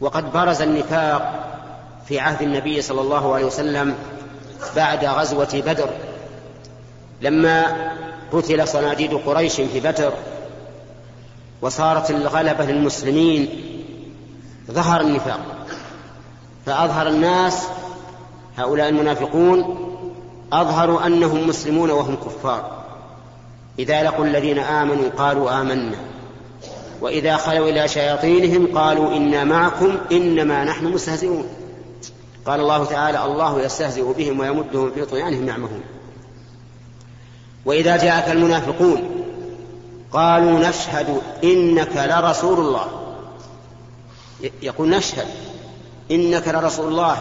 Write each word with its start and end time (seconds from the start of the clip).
وقد 0.00 0.32
برز 0.32 0.62
النفاق 0.62 1.50
في 2.08 2.18
عهد 2.18 2.42
النبي 2.42 2.82
صلى 2.82 3.00
الله 3.00 3.34
عليه 3.34 3.44
وسلم 3.44 3.94
بعد 4.76 5.04
غزوة 5.04 5.62
بدر. 5.66 5.90
لما 7.20 7.66
قتل 8.32 8.68
صناديد 8.68 9.14
قريش 9.14 9.60
في 9.60 9.80
بدر 9.80 10.12
وصارت 11.62 12.10
الغلبة 12.10 12.64
للمسلمين 12.64 13.48
ظهر 14.70 15.00
النفاق. 15.00 15.40
فأظهر 16.66 17.08
الناس 17.08 17.66
هؤلاء 18.58 18.88
المنافقون 18.88 19.78
أظهروا 20.52 21.06
أنهم 21.06 21.48
مسلمون 21.48 21.90
وهم 21.90 22.16
كفار. 22.16 22.84
إذا 23.78 24.02
لقوا 24.02 24.24
الذين 24.24 24.58
آمنوا 24.58 25.10
قالوا 25.18 25.60
آمنا. 25.60 25.96
وإذا 27.04 27.36
خلوا 27.36 27.68
إلى 27.68 27.88
شياطينهم 27.88 28.78
قالوا 28.78 29.16
إنا 29.16 29.44
معكم 29.44 29.98
إنما 30.12 30.64
نحن 30.64 30.84
مستهزئون. 30.84 31.44
قال 32.46 32.60
الله 32.60 32.84
تعالى 32.84 33.24
الله 33.24 33.62
يستهزئ 33.62 34.12
بهم 34.12 34.40
ويمدهم 34.40 34.90
في 34.90 35.04
طغيانهم 35.04 35.48
يعمهون. 35.48 35.80
وإذا 37.64 37.96
جاءك 37.96 38.32
المنافقون 38.32 39.24
قالوا 40.12 40.68
نشهد 40.68 41.20
إنك 41.44 41.96
لرسول 41.96 42.58
الله. 42.58 42.86
يقول 44.62 44.88
نشهد 44.88 45.26
إنك 46.10 46.48
لرسول 46.48 46.88
الله. 46.88 47.16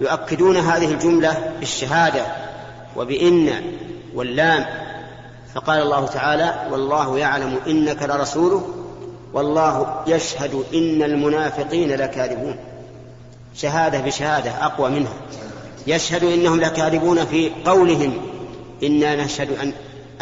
يؤكدون 0.00 0.56
هذه 0.56 0.92
الجملة 0.92 1.52
بالشهادة 1.60 2.26
وبإن 2.96 3.62
واللام. 4.14 4.66
فقال 5.54 5.82
الله 5.82 6.06
تعالى 6.06 6.68
والله 6.70 7.18
يعلم 7.18 7.58
إنك 7.66 8.02
لرسوله. 8.02 8.83
والله 9.34 10.02
يشهد 10.06 10.64
إن 10.74 11.02
المنافقين 11.02 11.88
لكاذبون. 11.88 12.56
شهادة 13.54 14.00
بشهادة 14.00 14.66
أقوى 14.66 14.90
منها. 14.90 15.14
يشهد 15.86 16.24
إنهم 16.24 16.60
لكاذبون 16.60 17.24
في 17.24 17.52
قولهم 17.64 18.16
إنا 18.82 19.24
نشهد 19.24 19.58
أن 19.58 19.72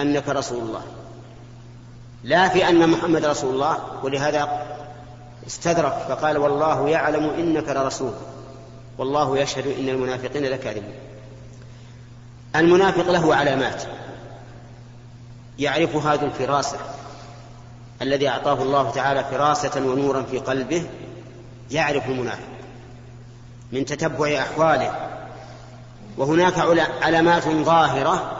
أنك 0.00 0.28
رسول 0.28 0.58
الله. 0.58 0.82
لا 2.24 2.48
في 2.48 2.68
أن 2.68 2.88
محمد 2.88 3.24
رسول 3.24 3.54
الله 3.54 3.78
ولهذا 4.02 4.66
استدرك 5.46 5.92
فقال 6.08 6.38
والله 6.38 6.88
يعلم 6.88 7.24
إنك 7.24 7.68
لرسول. 7.68 8.12
والله 8.98 9.38
يشهد 9.38 9.66
إن 9.78 9.88
المنافقين 9.88 10.44
لكاذبون. 10.44 10.94
المنافق 12.56 13.10
له 13.10 13.34
علامات. 13.34 13.82
يعرف 15.58 15.96
هذه 15.96 16.24
الفراسة. 16.24 16.78
الذي 18.02 18.28
أعطاه 18.28 18.62
الله 18.62 18.90
تعالى 18.90 19.24
فراسة 19.24 19.80
ونورا 19.80 20.22
في 20.22 20.38
قلبه 20.38 20.86
يعرف 21.70 22.06
المنافق 22.06 22.52
من 23.72 23.84
تتبع 23.84 24.38
أحواله. 24.38 25.08
وهناك 26.16 26.58
علامات 27.02 27.48
ظاهرة 27.48 28.36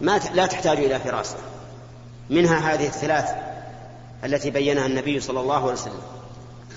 ما 0.00 0.20
لا 0.34 0.46
تحتاج 0.46 0.78
إلى 0.78 1.00
فراسة. 1.00 1.36
منها 2.30 2.74
هذه 2.74 2.86
الثلاث 2.86 3.30
التي 4.24 4.50
بينها 4.50 4.86
النبي 4.86 5.20
صلى 5.20 5.40
الله 5.40 5.62
عليه 5.62 5.72
وسلم. 5.72 6.02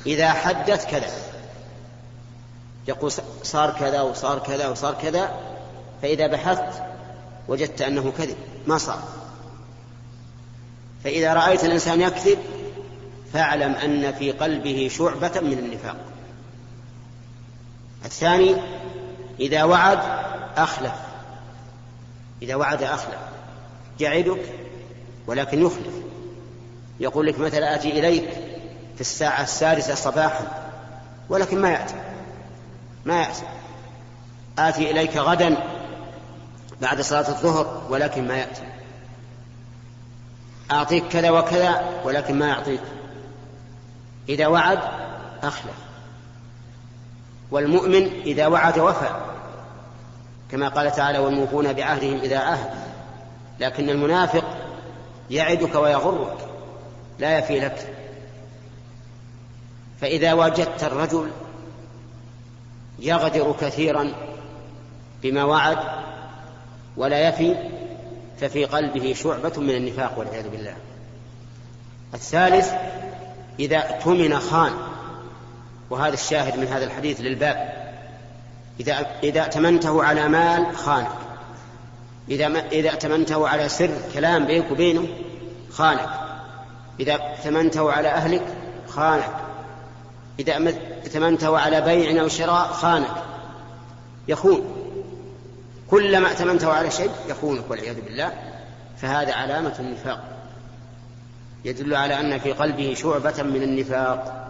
إذا 0.05 0.29
حدث 0.29 0.91
كذا 0.91 1.09
يقول 2.87 3.11
صار 3.43 3.71
كذا 3.79 4.01
وصار 4.01 4.39
كذا 4.39 4.67
وصار 4.67 4.93
كذا 5.01 5.31
فإذا 6.01 6.27
بحثت 6.27 6.83
وجدت 7.47 7.81
أنه 7.81 8.13
كذب 8.17 8.37
ما 8.67 8.77
صار. 8.77 9.18
فإذا 11.03 11.33
رأيت 11.33 11.63
الإنسان 11.63 12.01
يكذب 12.01 12.37
فاعلم 13.33 13.73
أن 13.73 14.13
في 14.13 14.31
قلبه 14.31 14.91
شعبة 14.97 15.39
من 15.41 15.59
النفاق. 15.59 15.95
الثاني 18.05 18.55
إذا 19.39 19.63
وعد 19.63 19.99
أخلف. 20.57 20.93
إذا 22.41 22.55
وعد 22.55 22.83
أخلف. 22.83 23.19
يعدك 23.99 24.41
ولكن 25.27 25.65
يخلف. 25.65 25.93
يقول 26.99 27.27
لك 27.27 27.39
مثلا 27.39 27.75
آتي 27.75 27.99
إليك 27.99 28.29
في 28.95 29.01
الساعة 29.01 29.43
السادسة 29.43 29.95
صباحا 29.95 30.71
ولكن 31.29 31.61
ما 31.61 31.69
يأتي. 31.69 31.95
ما 33.05 33.21
يأتي. 33.21 33.43
آتي 34.59 34.91
إليك 34.91 35.17
غدا 35.17 35.57
بعد 36.81 37.01
صلاة 37.01 37.29
الظهر 37.29 37.81
ولكن 37.89 38.27
ما 38.27 38.37
يأتي. 38.37 38.61
أعطيك 40.71 41.07
كذا 41.07 41.29
وكذا 41.29 42.01
ولكن 42.03 42.39
ما 42.39 42.47
يعطيك. 42.47 42.81
إذا 44.29 44.47
وعد 44.47 44.79
أخلف 45.43 45.75
والمؤمن 47.51 48.21
إذا 48.25 48.47
وعد 48.47 48.79
وفى. 48.79 49.09
كما 50.51 50.67
قال 50.69 50.91
تعالى 50.91 51.19
والموفون 51.19 51.73
بعهدهم 51.73 52.19
إذا 52.19 52.37
عهد. 52.37 52.69
لكن 53.59 53.89
المنافق 53.89 54.45
يعدك 55.29 55.75
ويغرك 55.75 56.37
لا 57.19 57.37
يفي 57.37 57.59
لك. 57.59 57.95
فإذا 60.01 60.33
وجدت 60.33 60.83
الرجل 60.83 61.31
يغدر 62.99 63.55
كثيرا 63.61 64.11
بما 65.23 65.43
وعد 65.43 65.77
ولا 66.97 67.29
يفي 67.29 67.55
ففي 68.41 68.65
قلبه 68.65 69.13
شعبة 69.13 69.53
من 69.57 69.75
النفاق 69.75 70.19
والعياذ 70.19 70.49
بالله. 70.49 70.75
الثالث 72.13 72.71
إذا 73.59 73.77
اؤتمن 73.77 74.39
خان 74.39 74.71
وهذا 75.89 76.13
الشاهد 76.13 76.59
من 76.59 76.67
هذا 76.67 76.85
الحديث 76.85 77.21
للباب. 77.21 77.79
إذا 78.79 79.05
إذا 79.23 79.41
ائتمنته 79.41 80.03
على 80.03 80.27
مال 80.27 80.77
خانك 80.77 81.11
إذا 82.29 82.47
إذا 82.71 82.89
ائتمنته 82.89 83.47
على 83.47 83.69
سر 83.69 83.89
كلام 84.13 84.45
بينك 84.45 84.71
وبينه 84.71 85.07
خانك. 85.71 86.09
إذا 86.99 87.13
ائتمنته 87.13 87.91
على 87.91 88.07
أهلك 88.07 88.43
خانك. 88.87 89.33
إذا 90.39 90.53
ائتمنته 91.03 91.59
على 91.59 91.81
بيع 91.81 92.21
أو 92.21 92.27
شراء 92.27 92.67
خانك. 92.67 93.23
يخون. 94.27 94.78
كلما 95.91 96.27
ائتمنته 96.27 96.73
على 96.73 96.91
شيء 96.91 97.11
يخونك 97.27 97.63
والعياذ 97.69 98.01
بالله 98.01 98.33
فهذا 99.01 99.33
علامة 99.33 99.75
النفاق. 99.79 100.23
يدل 101.65 101.95
على 101.95 102.19
أن 102.19 102.39
في 102.39 102.51
قلبه 102.51 102.93
شعبة 102.93 103.43
من 103.43 103.63
النفاق. 103.63 104.49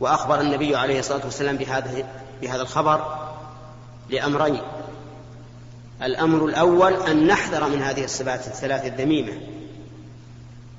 وأخبر 0.00 0.40
النبي 0.40 0.76
عليه 0.76 0.98
الصلاة 0.98 1.24
والسلام 1.24 1.56
بهذا 1.56 2.08
بهذا 2.42 2.62
الخبر 2.62 3.18
لأمرين. 4.10 4.60
الأمر 6.02 6.44
الأول 6.46 6.92
أن 6.92 7.26
نحذر 7.26 7.68
من 7.68 7.82
هذه 7.82 8.04
الصفات 8.04 8.46
الثلاث 8.46 8.86
الذميمة 8.86 9.32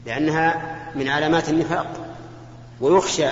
لأنها 0.05 0.75
من 0.95 1.07
علامات 1.07 1.49
النفاق. 1.49 1.87
ويخشى 2.81 3.27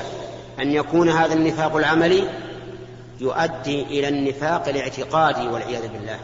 أن 0.60 0.72
يكون 0.72 1.10
هذا 1.10 1.34
النفاق 1.34 1.76
العملي 1.76 2.30
يؤدي 3.22 3.82
إلى 3.84 4.08
النفاق 4.08 4.68
الاعتقادي 4.68 5.48
والعياذ 5.48 5.88
بالله. 5.88 6.20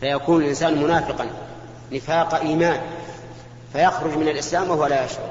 فيكون 0.00 0.42
الإنسان 0.42 0.82
منافقا. 0.82 1.26
نفاق 1.92 2.34
إيمان. 2.34 2.80
فيخرج 3.72 4.16
من 4.16 4.28
الإسلام 4.28 4.70
وهو 4.70 4.86
لا 4.86 5.04
يشعر. 5.04 5.30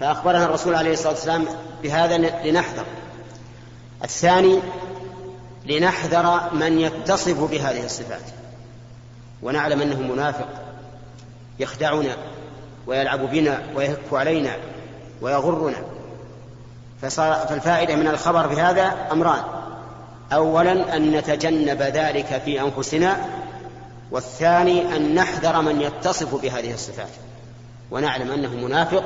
فأخبرنا 0.00 0.44
الرسول 0.44 0.74
عليه 0.74 0.92
الصلاة 0.92 1.12
والسلام 1.12 1.46
بهذا 1.82 2.18
لنحذر. 2.18 2.84
الثاني 4.04 4.58
لنحذر 5.66 6.54
من 6.54 6.80
يتصف 6.80 7.50
بهذه 7.50 7.84
الصفات. 7.84 8.22
ونعلم 9.42 9.82
أنه 9.82 10.00
منافق. 10.00 10.48
يخدعنا 11.58 12.16
ويلعب 12.86 13.30
بنا 13.30 13.62
ويهك 13.74 13.98
علينا 14.12 14.56
ويغرنا. 15.20 15.91
فالفائدة 17.02 17.96
من 17.96 18.08
الخبر 18.08 18.46
بهذا 18.46 18.94
أمران. 19.12 19.42
أولا 20.32 20.96
أن 20.96 21.10
نتجنب 21.10 21.82
ذلك 21.82 22.42
في 22.44 22.60
أنفسنا 22.60 23.16
والثاني 24.10 24.96
أن 24.96 25.14
نحذر 25.14 25.62
من 25.62 25.80
يتصف 25.80 26.42
بهذه 26.42 26.74
الصفات 26.74 27.08
ونعلم 27.90 28.30
أنه 28.30 28.54
منافق 28.54 29.04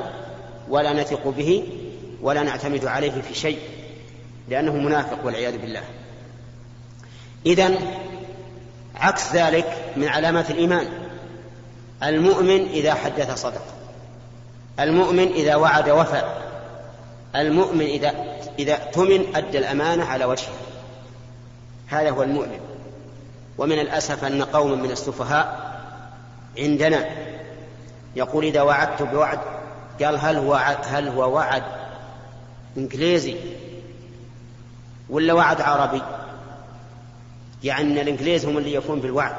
ولا 0.69 0.93
نثق 0.93 1.27
به 1.27 1.63
ولا 2.21 2.43
نعتمد 2.43 2.85
عليه 2.85 3.21
في 3.21 3.33
شيء 3.33 3.59
لأنه 4.49 4.73
منافق 4.73 5.25
والعياذ 5.25 5.57
بالله. 5.57 5.83
إذا 7.45 7.73
عكس 8.95 9.33
ذلك 9.33 9.93
من 9.95 10.07
علامات 10.07 10.51
الإيمان 10.51 10.87
المؤمن 12.03 12.67
إذا 12.67 12.93
حدث 12.93 13.41
صدق 13.41 13.65
المؤمن 14.79 15.27
إذا 15.27 15.55
وعد 15.55 15.89
وفى 15.89 16.46
المؤمن 17.35 17.81
إذا 17.81 18.13
إذا 18.59 18.73
اؤتمن 18.73 19.35
أدى 19.35 19.57
الأمانة 19.57 20.05
على 20.05 20.25
وجهه. 20.25 20.53
هذا 21.87 22.09
هو 22.09 22.23
المؤمن. 22.23 22.59
ومن 23.57 23.79
الأسف 23.79 24.23
أن 24.23 24.43
قوما 24.43 24.75
من 24.75 24.91
السفهاء 24.91 25.77
عندنا 26.57 27.05
يقول 28.15 28.45
إذا 28.45 28.61
وعدت 28.61 29.01
بوعد 29.01 29.39
قال 30.03 30.19
هل 30.19 30.35
هو 30.35 30.53
هل 30.85 31.07
هو 31.07 31.35
وعد 31.35 31.63
إنجليزي 32.77 33.35
ولا 35.09 35.33
وعد 35.33 35.61
عربي؟ 35.61 36.01
يعني 37.63 38.01
الإنجليز 38.01 38.45
هم 38.45 38.57
اللي 38.57 38.73
يكون 38.73 38.99
بالوعد. 38.99 39.35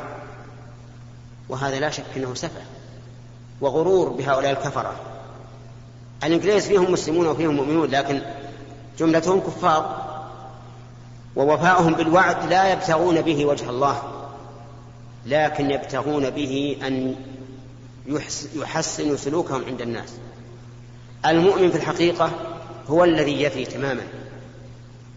وهذا 1.48 1.80
لا 1.80 1.90
شك 1.90 2.04
أنه 2.16 2.34
سفه 2.34 2.62
وغرور 3.60 4.08
بهؤلاء 4.08 4.50
الكفرة. 4.50 4.94
الإنجليز 6.24 6.66
فيهم 6.66 6.92
مسلمون 6.92 7.26
وفيهم 7.26 7.54
مؤمنون 7.54 7.90
لكن 7.90 8.22
جملتهم 8.98 9.40
كفار 9.40 10.08
ووفاؤهم 11.36 11.94
بالوعد 11.94 12.46
لا 12.50 12.72
يبتغون 12.72 13.20
به 13.20 13.46
وجه 13.46 13.70
الله 13.70 14.02
لكن 15.26 15.70
يبتغون 15.70 16.30
به 16.30 16.76
أن 16.86 17.14
يحسنوا 18.56 19.16
سلوكهم 19.16 19.64
عند 19.64 19.80
الناس. 19.80 20.14
المؤمن 21.26 21.70
في 21.70 21.76
الحقيقة 21.76 22.30
هو 22.88 23.04
الذي 23.04 23.42
يفي 23.42 23.64
تماما 23.64 24.02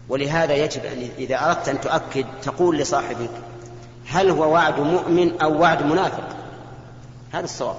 ولهذا 0.08 0.54
يجب 0.54 0.84
أن 0.84 1.08
إذا 1.18 1.36
أردت 1.36 1.68
أن 1.68 1.80
تؤكد 1.80 2.26
تقول 2.42 2.78
لصاحبك 2.78 3.30
هل 4.06 4.30
هو 4.30 4.52
وعد 4.52 4.80
مؤمن 4.80 5.40
أو 5.40 5.60
وعد 5.60 5.82
منافق؟ 5.82 6.28
هذا 7.32 7.44
الصواب. 7.44 7.76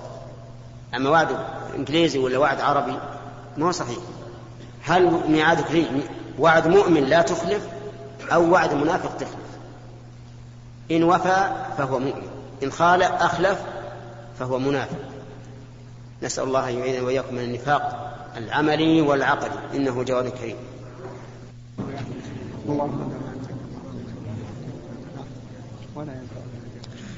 أما 0.95 1.10
وعد 1.10 1.28
إنجليزي 1.75 2.19
ولا 2.19 2.38
وعد 2.38 2.62
عربي 2.62 2.98
ما 3.57 3.66
هو 3.66 3.72
صحيح. 3.72 3.98
هل 4.84 5.22
ميعادك 5.30 5.72
لي 5.72 5.88
وعد 6.40 6.68
مؤمن 6.68 7.04
لا 7.04 7.22
تخلف 7.22 7.68
أو 8.31 8.51
وعد 8.51 8.74
منافق 8.74 9.18
تخلف؟ 9.18 9.36
إن 10.92 11.04
وفى 11.04 11.51
فهو 11.78 12.00
مؤمن 12.00 12.28
إن 12.63 12.72
خالف 12.72 13.12
أخلف 13.12 13.60
فهو 14.40 14.60
منافق. 14.60 15.00
نسأل 16.24 16.44
الله 16.44 16.69
أن 16.69 16.78
يعيننا 16.78 17.06
وإياكم 17.06 17.36
من 17.36 17.42
النفاق 17.42 18.13
العملي 18.38 19.01
والعقلي 19.01 19.60
إنه 19.75 20.04
جواد 20.04 20.28
كريم. 20.28 20.56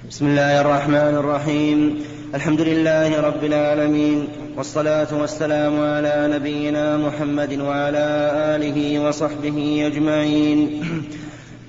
بسم 0.09 0.25
الله 0.25 0.61
الرحمن 0.61 0.95
الرحيم. 0.95 2.05
الحمد 2.35 2.61
لله 2.61 3.21
رب 3.21 3.43
العالمين 3.43 4.27
والصلاة 4.57 5.07
والسلام 5.21 5.79
على 5.79 6.29
نبينا 6.35 6.97
محمد 6.97 7.59
وعلى 7.59 8.31
آله 8.55 8.99
وصحبه 8.99 9.83
أجمعين. 9.87 10.81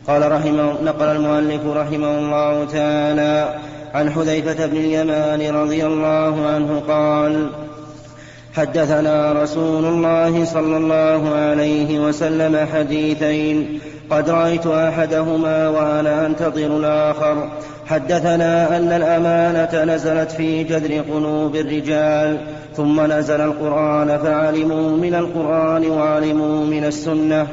قال 0.09 0.33
رحمه 0.33 0.83
نقل 0.83 1.07
المؤلف 1.07 1.67
رحمه 1.67 2.19
الله 2.19 2.65
تعالى 2.65 3.55
عن 3.95 4.11
حذيفة 4.11 4.67
بن 4.67 4.77
اليمان 4.77 5.55
رضي 5.55 5.87
الله 5.87 6.47
عنه 6.47 6.83
قال 6.89 7.51
حدثنا 8.55 9.33
رسول 9.43 9.85
الله 9.85 10.45
صلى 10.45 10.77
الله 10.77 11.35
عليه 11.35 11.99
وسلم 11.99 12.67
حديثين 12.75 13.81
قد 14.11 14.31
رأيت 14.31 14.67
أحدهما 14.67 15.69
وأنا 15.69 16.27
أنتظر 16.27 16.67
الآخر. 16.67 17.51
حدثنا 17.87 18.77
أن 18.77 18.93
الأمانة 18.93 19.95
نزلت 19.95 20.31
في 20.31 20.65
جذر 20.65 21.03
قلوب 21.13 21.57
الرجال 21.57 22.39
ثم 22.77 23.13
نزل 23.13 23.41
القرآن 23.41 24.19
فعلموا 24.19 24.91
من 24.97 25.15
القرآن 25.15 25.91
وعلموا 25.91 26.65
من 26.65 26.85
السنة. 26.85 27.47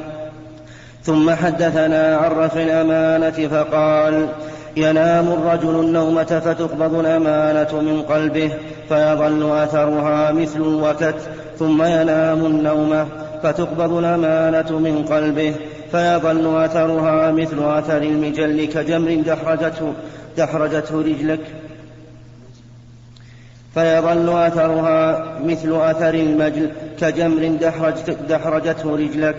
ثم 1.02 1.30
حدثنا 1.30 2.16
عن 2.16 2.30
رفع 2.30 2.62
الأمانة 2.62 3.48
فقال 3.48 4.28
ينام 4.76 5.32
الرجل 5.32 5.80
النومة 5.80 6.40
فتقبض 6.44 6.94
الأمانة 6.94 7.80
من 7.80 8.02
قلبه 8.02 8.50
فيظل 8.88 9.50
أثرها 9.56 10.32
مثل 10.32 10.60
الوكت 10.60 11.14
ثم 11.58 11.82
ينام 11.82 12.46
النومة 12.46 13.06
فتقبض 13.42 13.92
الأمانة 13.92 14.78
من 14.78 15.04
قلبه 15.04 15.54
فيظل 15.92 16.64
أثرها 16.64 17.32
مثل 17.32 17.78
أثر 17.78 18.02
المجل 18.02 18.64
كجمر 18.64 19.14
دحرجته 19.14 19.92
دحرجته 20.38 21.00
رجلك. 21.00 21.40
فيظل 23.74 24.46
أثرها 24.46 25.24
مثل 25.44 25.80
أثر 25.80 26.14
المجل 26.14 26.70
كجمر 27.00 27.58
دحرجته 28.28 28.96
رجلك. 28.96 29.36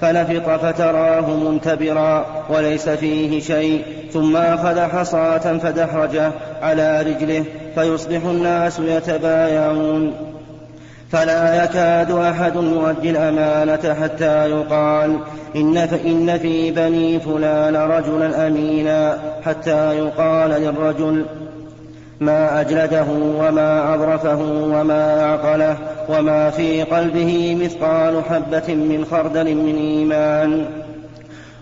فنفط 0.00 0.60
فتراه 0.60 1.36
منتبرا 1.36 2.26
وليس 2.50 2.88
فيه 2.88 3.40
شيء. 3.40 3.84
ثم 4.12 4.36
أخذ 4.36 4.80
حصاة 4.80 5.58
فدحرجه 5.58 6.30
على 6.62 7.02
رجله. 7.02 7.44
فيصبح 7.74 8.24
الناس 8.24 8.78
يتبايعون. 8.78 10.25
فلا 11.12 11.64
يكاد 11.64 12.10
أحد 12.10 12.54
يؤدي 12.56 13.10
الأمانة 13.10 13.94
حتى 14.02 14.50
يقال 14.50 15.18
إن, 15.56 15.76
إن 15.76 16.38
في 16.38 16.70
بني 16.70 17.20
فلان 17.20 17.76
رجلا 17.76 18.46
أمينا 18.46 19.18
حتى 19.44 19.98
يقال 19.98 20.50
للرجل 20.50 21.24
ما 22.20 22.60
أجلده 22.60 23.06
وما 23.38 23.94
أظرفه 23.94 24.38
وما 24.62 25.24
أعقله 25.24 25.76
وما 26.08 26.50
في 26.50 26.82
قلبه 26.82 27.58
مثقال 27.62 28.24
حبة 28.24 28.74
من 28.74 29.06
خردل 29.10 29.54
من 29.54 29.76
إيمان. 29.76 30.66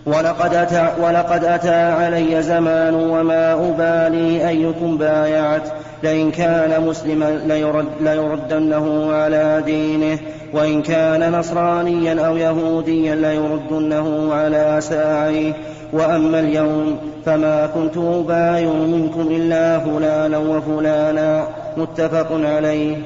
ولقد 0.05 0.53
أتى, 0.53 0.87
ولقد 1.01 1.43
أتى 1.43 1.75
علي 1.75 2.41
زمان 2.41 2.93
وما 2.93 3.53
أبالي 3.53 4.49
أيكم 4.49 4.97
بايعت 4.97 5.69
لئن 6.05 6.31
كان 6.31 6.87
مسلما 6.87 7.29
ليرد 7.45 7.91
ليردنه 8.01 9.13
على 9.13 9.63
دينه 9.65 10.19
وإن 10.53 10.81
كان 10.81 11.31
نصرانيا 11.31 12.27
أو 12.27 12.37
يهوديا 12.37 13.15
ليردنه 13.15 14.33
على 14.33 14.77
ساعيه. 14.81 15.53
وأما 15.93 16.39
اليوم 16.39 16.97
فما 17.25 17.67
كنت 17.67 17.97
أبايع 17.97 18.69
منكم 18.69 19.21
إلا 19.21 19.79
فلانا 19.79 20.37
وفلانا 20.37 21.47
متفق 21.77 22.27
عليه. 22.31 22.97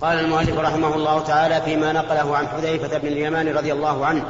قال 0.00 0.18
المؤلف 0.18 0.58
رحمه 0.58 0.94
الله 0.94 1.20
تعالى 1.20 1.60
فيما 1.64 1.92
نقله 1.92 2.36
عن 2.36 2.46
حذيفة 2.48 2.98
بن 2.98 3.06
اليمان 3.08 3.48
رضي 3.48 3.72
الله 3.72 4.06
عنه 4.06 4.22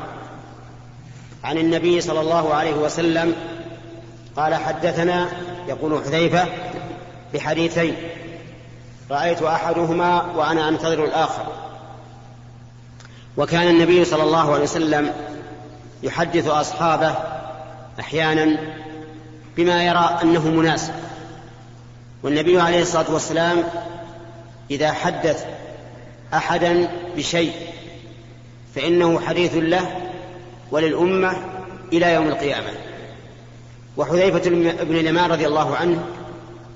عن 1.45 1.59
النبي 1.59 2.01
صلى 2.01 2.21
الله 2.21 2.55
عليه 2.55 2.75
وسلم 2.75 3.35
قال 4.39 4.55
حدثنا 4.55 5.29
يقول 5.69 6.05
حذيفة 6.05 6.47
بحديثين 7.35 7.97
رأيت 9.11 9.43
أحدهما 9.43 10.23
وأنا 10.37 10.69
أنتظر 10.69 11.05
الآخر. 11.05 11.47
وكان 13.37 13.69
النبي 13.69 14.05
صلى 14.05 14.23
الله 14.23 14.53
عليه 14.53 14.63
وسلم 14.63 15.13
يحدث 16.03 16.49
أصحابه 16.49 17.15
أحيانا 18.01 18.59
بما 19.57 19.85
يرى 19.85 20.19
أنه 20.23 20.49
مناسب. 20.49 20.93
والنبي 22.23 22.61
عليه 22.61 22.83
الصلاة 22.83 23.13
والسلام 23.13 23.65
إذا 24.71 24.93
حدث 24.93 25.45
أحدا 26.35 26.89
بشيء 27.17 27.53
فإنه 28.75 29.21
حديث 29.21 29.53
له 29.55 30.11
وللأمة 30.71 31.37
إلى 31.93 32.15
يوم 32.15 32.29
القيامة. 32.29 32.88
وحذيفة 33.99 34.51
بن 34.85 34.97
اليمان 34.97 35.31
رضي 35.31 35.47
الله 35.47 35.77
عنه 35.77 36.05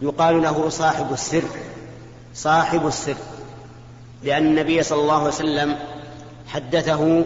يقال 0.02 0.42
له 0.42 0.68
صاحب 0.68 1.12
السر 1.12 1.42
صاحب 2.34 2.86
السر 2.86 3.16
لأن 4.22 4.46
النبي 4.46 4.82
صلى 4.82 5.00
الله 5.00 5.18
عليه 5.18 5.28
وسلم 5.28 5.76
حدثه 6.48 7.24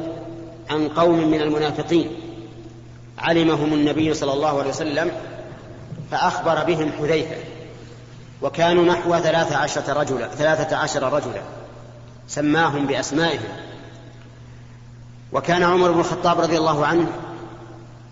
عن 0.71 0.88
قوم 0.88 1.31
من 1.31 1.41
المنافقين 1.41 2.11
علمهم 3.19 3.73
النبي 3.73 4.15
صلى 4.15 4.33
الله 4.33 4.59
عليه 4.59 4.71
وسلم 4.71 5.11
فأخبر 6.11 6.65
بهم 6.65 6.93
حذيفة 6.93 7.37
وكانوا 8.43 8.85
نحو 8.85 9.19
ثلاثة 9.19 9.57
عشرة 9.57 9.93
رجلا 9.93 10.29
ثلاثة 10.29 10.76
عشر 10.76 11.12
رجلا 11.12 11.43
سماهم 12.29 12.87
بأسمائهم. 12.87 13.49
وكان 15.33 15.62
عمر 15.62 15.93
بن 15.93 16.00
الخطاب 16.00 16.41
رضي 16.41 16.59
الله 16.59 16.87
عنه 16.87 17.07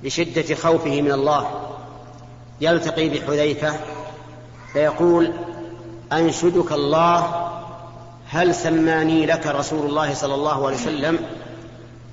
لشدة 0.03 0.55
خوفه 0.55 1.03
من 1.03 1.13
الله 1.13 1.74
يلتقي 2.65 3.09
بحذيفة 3.09 3.75
فيقول 4.73 5.33
أنشدك 6.13 6.73
الله 6.73 7.51
هل 8.29 8.55
سماني 8.55 9.27
لك 9.27 9.47
رسول 9.47 9.87
الله 9.87 10.15
صلى 10.15 10.35
الله 10.35 10.67
عليه 10.67 10.77
وسلم 10.77 11.19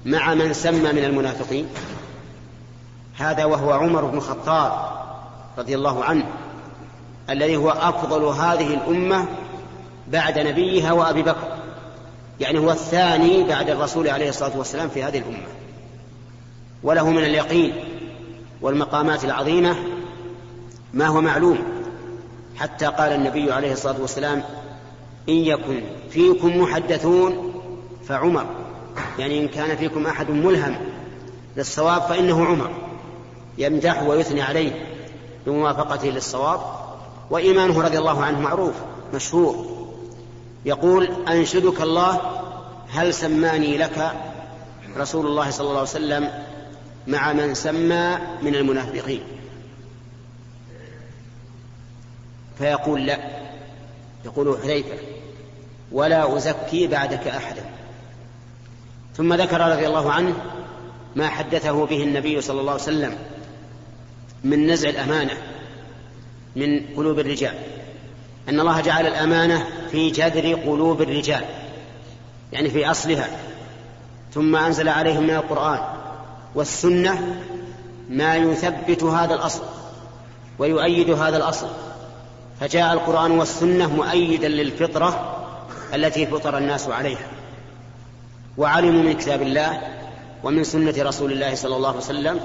مع 0.06 0.34
من 0.34 0.54
سمى 0.54 0.92
من 0.92 1.04
المنافقين؟ 1.04 1.68
هذا 3.18 3.46
وهو 3.46 3.72
عمر 3.72 4.06
بن 4.06 4.18
الخطاب 4.18 4.72
رضي 5.58 5.76
الله 5.76 6.04
عنه 6.04 6.26
الذي 7.30 7.56
هو 7.56 7.70
أفضل 7.70 8.24
هذه 8.24 8.74
الأمة 8.74 9.26
بعد 10.08 10.40
نبيها 10.40 10.92
وأبي 10.92 11.22
بكر 11.22 11.58
يعني 12.40 12.60
هو 12.60 12.72
الثاني 12.72 13.44
بعد 13.44 13.70
الرسول 13.70 14.08
عليه 14.08 14.30
الصلاة 14.30 14.58
والسلام 14.58 14.90
في 14.90 15.04
هذه 15.04 15.18
الأمة. 15.18 15.48
وله 16.84 17.10
من 17.10 17.24
اليقين 17.24 17.74
والمقامات 18.62 19.26
العظيمة 19.26 19.76
ما 20.94 21.08
هو 21.08 21.22
معلوم. 21.22 21.58
حتى 22.56 22.86
قال 22.86 23.12
النبي 23.12 23.52
عليه 23.52 23.74
الصلاة 23.74 24.02
والسلام 24.02 24.44
إن 25.30 25.34
يكن 25.34 25.82
فيكم 26.10 26.62
محدثون 26.62 27.54
فعمر. 28.08 28.46
يعني 29.20 29.40
إن 29.40 29.48
كان 29.48 29.78
فيكم 29.78 30.06
أحد 30.06 30.32
ملهم 30.32 30.76
للصواب 31.58 32.02
فإنه 32.02 32.46
عمر. 32.46 32.70
يمدح 33.58 34.04
ويثني 34.04 34.42
عليه 34.42 34.86
بموافقته 35.46 36.08
للصواب. 36.08 36.60
وإيمانه 37.30 37.82
رضي 37.82 37.98
الله 37.98 38.24
عنه 38.24 38.40
معروف 38.40 38.74
مشهور. 39.14 39.82
يقول 40.66 41.10
أنشدك 41.28 41.82
الله 41.82 42.22
هل 42.90 43.14
سماني 43.14 43.78
لك 43.78 44.12
رسول 44.98 45.26
الله 45.26 45.50
صلى 45.50 45.68
الله 45.68 45.80
عليه 45.80 45.90
وسلم 45.90 46.30
مع 47.08 47.34
من 47.34 47.54
سمى 47.54 48.18
من 48.42 48.56
المنافقين؟ 48.56 49.22
فيقول 52.62 53.06
لا. 53.06 53.18
يقول 54.26 54.58
حذيفة 54.64 54.98
ولا 55.92 56.38
أزكي 56.38 56.88
بعدك 56.88 57.28
أحدا. 57.28 57.62
ثم 59.18 59.34
ذكر 59.34 59.62
رضي 59.62 59.88
الله 59.88 60.12
عنه 60.12 60.34
ما 61.16 61.28
حدثه 61.28 61.86
به 61.86 62.04
النبي 62.04 62.42
صلى 62.42 62.62
الله 62.62 62.72
عليه 62.72 62.82
وسلم 62.82 63.18
من 64.44 64.68
نزع 64.68 64.90
الأمانة 64.90 65.38
من 66.56 66.96
قلوب 66.98 67.20
الرجال. 67.20 67.54
أن 68.50 68.60
الله 68.60 68.82
جعل 68.82 69.08
الأمانة 69.08 69.68
في 69.92 70.12
جذر 70.12 70.54
قلوب 70.54 71.02
الرجال 71.02 71.46
يعني 72.52 72.70
في 72.70 72.92
أصلها. 72.92 73.30
ثم 74.34 74.56
أنزل 74.56 74.90
عليهم 74.90 75.24
من 75.24 75.36
القرآن 75.36 75.80
والسنة 76.56 77.42
ما 78.10 78.36
يثبت 78.36 79.04
هذا 79.04 79.34
الأصل 79.34 79.64
ويؤيد 80.60 81.10
هذا 81.10 81.38
الأصل. 81.38 81.68
فجاء 82.62 82.94
القرآن 82.94 83.32
والسنة 83.32 83.96
مؤيدا 83.96 84.48
للفطرة 84.48 85.38
التي 85.94 86.26
فطر 86.26 86.58
الناس 86.58 86.88
عليها. 86.88 87.28
وعلموا 88.58 89.04
من 89.04 89.14
كتاب 89.14 89.42
الله 89.42 89.82
ومن 90.44 90.64
سنة 90.64 90.94
رسول 90.98 91.32
الله 91.32 91.56
صلى 91.56 91.76
الله 91.76 91.88
عليه 91.88 91.98
وسلم 91.98 92.40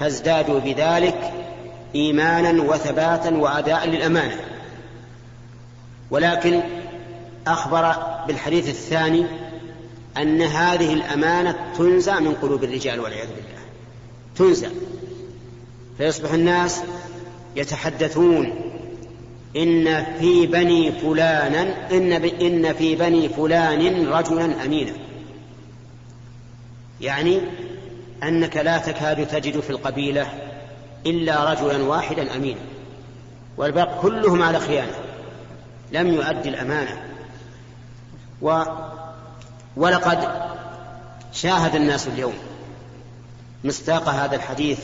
فازدادوا 0.00 0.60
بذلك 0.60 1.32
إيمانا 1.94 2.62
وثباتا 2.62 3.30
وأداء 3.30 3.88
للأمانة. 3.88 4.40
ولكن 6.10 6.60
أخبر 7.46 7.94
بالحديث 8.26 8.68
الثاني 8.68 9.26
أن 10.16 10.42
هذه 10.42 10.92
الأمانة 10.92 11.56
تنزع 11.78 12.20
من 12.20 12.34
قلوب 12.34 12.64
الرجال 12.64 13.00
والعياذ 13.00 13.28
بالله. 13.28 13.62
تنزع. 14.36 14.68
فيصبح 15.98 16.32
الناس 16.32 16.80
يتحدثون 17.56 18.65
إن 19.56 20.04
في 20.18 20.46
بني 20.46 20.92
فلانا 20.92 21.90
إن, 21.90 22.12
إن 22.12 22.72
في 22.72 22.96
بني 22.96 23.28
فلان 23.28 24.08
رجلا 24.08 24.64
أمينا. 24.64 24.92
يعني 27.00 27.40
أنك 28.22 28.56
لا 28.56 28.78
تكاد 28.78 29.26
تجد 29.26 29.60
في 29.60 29.70
القبيلة 29.70 30.26
إلا 31.06 31.52
رجلا 31.52 31.84
واحدا 31.84 32.36
أمينا. 32.36 32.60
والباقي 33.56 34.00
كلهم 34.02 34.42
على 34.42 34.60
خيانة 34.60 34.94
لم 35.92 36.14
يؤدي 36.14 36.48
الأمانة. 36.48 37.02
و 38.42 38.62
ولقد 39.76 40.28
شاهد 41.32 41.74
الناس 41.74 42.08
اليوم 42.08 42.34
مصداق 43.64 44.08
هذا 44.08 44.36
الحديث 44.36 44.78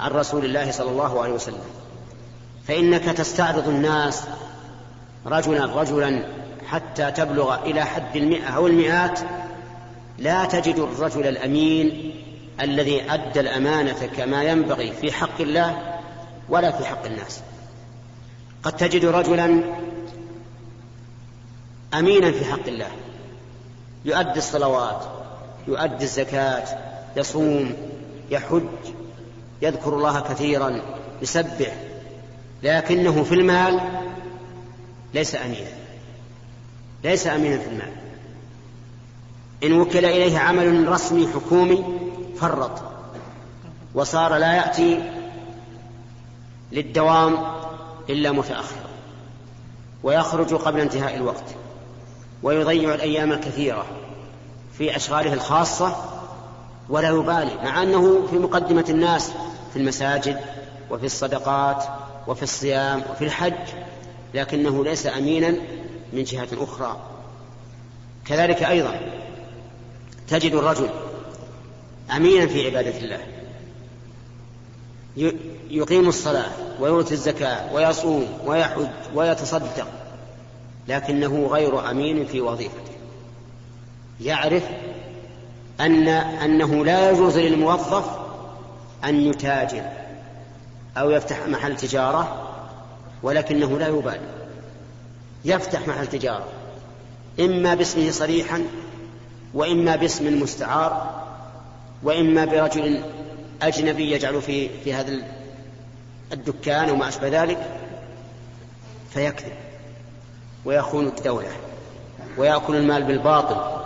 عن 0.00 0.10
رسول 0.10 0.44
الله 0.44 0.70
صلى 0.70 0.90
الله 0.90 1.22
عليه 1.22 1.32
وسلم. 1.32 1.85
فإنك 2.68 3.04
تستعرض 3.04 3.68
الناس 3.68 4.22
رجلا 5.26 5.80
رجلا 5.80 6.22
حتى 6.66 7.10
تبلغ 7.10 7.64
إلى 7.64 7.84
حد 7.84 8.16
المئة 8.16 8.48
أو 8.48 8.66
المئات 8.66 9.20
لا 10.18 10.44
تجد 10.44 10.78
الرجل 10.78 11.26
الأمين 11.26 12.14
الذي 12.60 13.12
أدى 13.12 13.40
الأمانة 13.40 14.06
كما 14.16 14.42
ينبغي 14.42 14.92
في 14.92 15.12
حق 15.12 15.40
الله 15.40 15.98
ولا 16.48 16.70
في 16.70 16.84
حق 16.84 17.06
الناس. 17.06 17.40
قد 18.62 18.76
تجد 18.76 19.04
رجلا 19.04 19.62
أمينا 21.94 22.32
في 22.32 22.44
حق 22.44 22.66
الله 22.66 22.90
يؤدي 24.04 24.38
الصلوات 24.38 25.04
يؤدي 25.68 26.04
الزكاة 26.04 26.64
يصوم 27.16 27.72
يحج 28.30 28.62
يذكر 29.62 29.94
الله 29.94 30.20
كثيرا 30.20 30.80
يسبح 31.22 31.76
لكنه 32.62 33.22
في 33.24 33.34
المال 33.34 33.80
ليس 35.14 35.34
أمينا. 35.34 35.70
ليس 37.04 37.26
أمينا 37.26 37.58
في 37.58 37.68
المال. 37.68 37.92
إن 39.64 39.72
وكل 39.80 40.04
إليه 40.04 40.38
عمل 40.38 40.88
رسمي 40.88 41.28
حكومي 41.28 41.84
فرط 42.40 42.82
وصار 43.94 44.36
لا 44.36 44.52
يأتي 44.52 45.12
للدوام 46.72 47.38
إلا 48.10 48.32
متأخرا 48.32 48.86
ويخرج 50.02 50.54
قبل 50.54 50.80
انتهاء 50.80 51.16
الوقت 51.16 51.44
ويضيع 52.42 52.94
الأيام 52.94 53.32
الكثيرة 53.32 53.86
في 54.78 54.96
أشغاله 54.96 55.32
الخاصة 55.32 55.96
ولا 56.88 57.08
يبالي 57.08 57.54
مع 57.64 57.82
أنه 57.82 58.26
في 58.30 58.38
مقدمة 58.38 58.84
الناس 58.88 59.32
في 59.72 59.78
المساجد 59.78 60.40
وفي 60.90 61.06
الصدقات 61.06 61.84
وفي 62.26 62.42
الصيام 62.42 63.02
وفي 63.10 63.24
الحج 63.24 63.68
لكنه 64.34 64.84
ليس 64.84 65.06
أمينا 65.06 65.54
من 66.12 66.24
جهة 66.24 66.48
أخرى. 66.52 66.96
كذلك 68.26 68.62
أيضا 68.62 69.00
تجد 70.28 70.54
الرجل 70.54 70.90
أمينا 72.16 72.46
في 72.46 72.66
عبادة 72.66 72.98
الله. 72.98 73.20
يقيم 75.70 76.08
الصلاة 76.08 76.50
ويؤتي 76.80 77.14
الزكاة 77.14 77.74
ويصوم 77.74 78.26
ويحج 78.46 78.86
ويتصدق 79.14 79.86
لكنه 80.88 81.46
غير 81.46 81.90
أمين 81.90 82.26
في 82.26 82.40
وظيفته. 82.40 82.92
يعرف 84.20 84.62
أن 85.80 86.08
أنه 86.08 86.84
لا 86.84 87.10
يجوز 87.10 87.38
للموظف 87.38 88.10
أن 89.04 89.20
يتاجر. 89.20 90.05
أو 90.96 91.10
يفتح 91.10 91.46
محل 91.46 91.76
تجارة 91.76 92.52
ولكنه 93.22 93.78
لا 93.78 93.88
يبالي 93.88 94.28
يفتح 95.44 95.88
محل 95.88 96.06
تجارة 96.06 96.46
إما 97.40 97.74
باسمه 97.74 98.10
صريحا 98.10 98.64
وإما 99.54 99.96
باسم 99.96 100.42
مستعار 100.42 101.24
وإما 102.02 102.44
برجل 102.44 103.02
أجنبي 103.62 104.12
يجعل 104.12 104.42
في 104.42 104.68
في 104.84 104.94
هذا 104.94 105.22
الدكان 106.32 106.90
وما 106.90 107.08
أشبه 107.08 107.42
ذلك 107.42 107.70
فيكذب 109.14 109.52
ويخون 110.64 111.06
الدولة 111.06 111.48
ويأكل 112.38 112.76
المال 112.76 113.02
بالباطل 113.02 113.76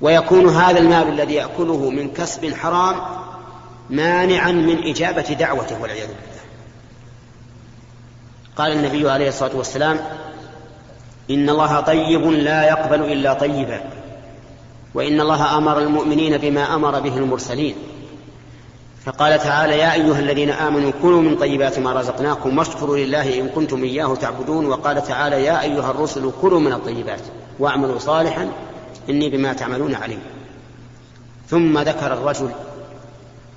ويكون 0.00 0.48
هذا 0.48 0.78
المال 0.78 1.08
الذي 1.08 1.34
يأكله 1.34 1.90
من 1.90 2.12
كسب 2.12 2.54
حرام 2.54 3.23
مانعا 3.90 4.52
من 4.52 4.88
إجابة 4.88 5.22
دعوته 5.22 5.82
والعياذ 5.82 6.06
بالله. 6.06 6.42
قال 8.56 8.72
النبي 8.72 9.10
عليه 9.10 9.28
الصلاة 9.28 9.56
والسلام 9.56 10.00
إن 11.30 11.50
الله 11.50 11.80
طيب 11.80 12.22
لا 12.26 12.64
يقبل 12.64 13.12
إلا 13.12 13.34
طيبا 13.34 13.80
وإن 14.94 15.20
الله 15.20 15.58
أمر 15.58 15.78
المؤمنين 15.78 16.38
بما 16.38 16.74
أمر 16.74 17.00
به 17.00 17.16
المرسلين. 17.16 17.74
فقال 19.04 19.38
تعالى 19.38 19.78
يا 19.78 19.92
أيها 19.92 20.18
الذين 20.18 20.50
آمنوا 20.50 20.92
كلوا 21.02 21.22
من 21.22 21.36
طيبات 21.36 21.78
ما 21.78 21.92
رزقناكم 21.92 22.58
واشكروا 22.58 22.96
لله 22.96 23.40
إن 23.40 23.48
كنتم 23.48 23.82
إياه 23.82 24.14
تعبدون. 24.14 24.66
وقال 24.66 25.02
تعالى 25.02 25.44
يا 25.44 25.62
أيها 25.62 25.90
الرسل 25.90 26.32
كلوا 26.42 26.60
من 26.60 26.72
الطيبات 26.72 27.20
واعملوا 27.58 27.98
صالحا 27.98 28.52
إني 29.10 29.30
بما 29.30 29.52
تعملون 29.52 29.94
عليم. 29.94 30.20
ثم 31.48 31.78
ذكر 31.78 32.12
الرجل 32.12 32.50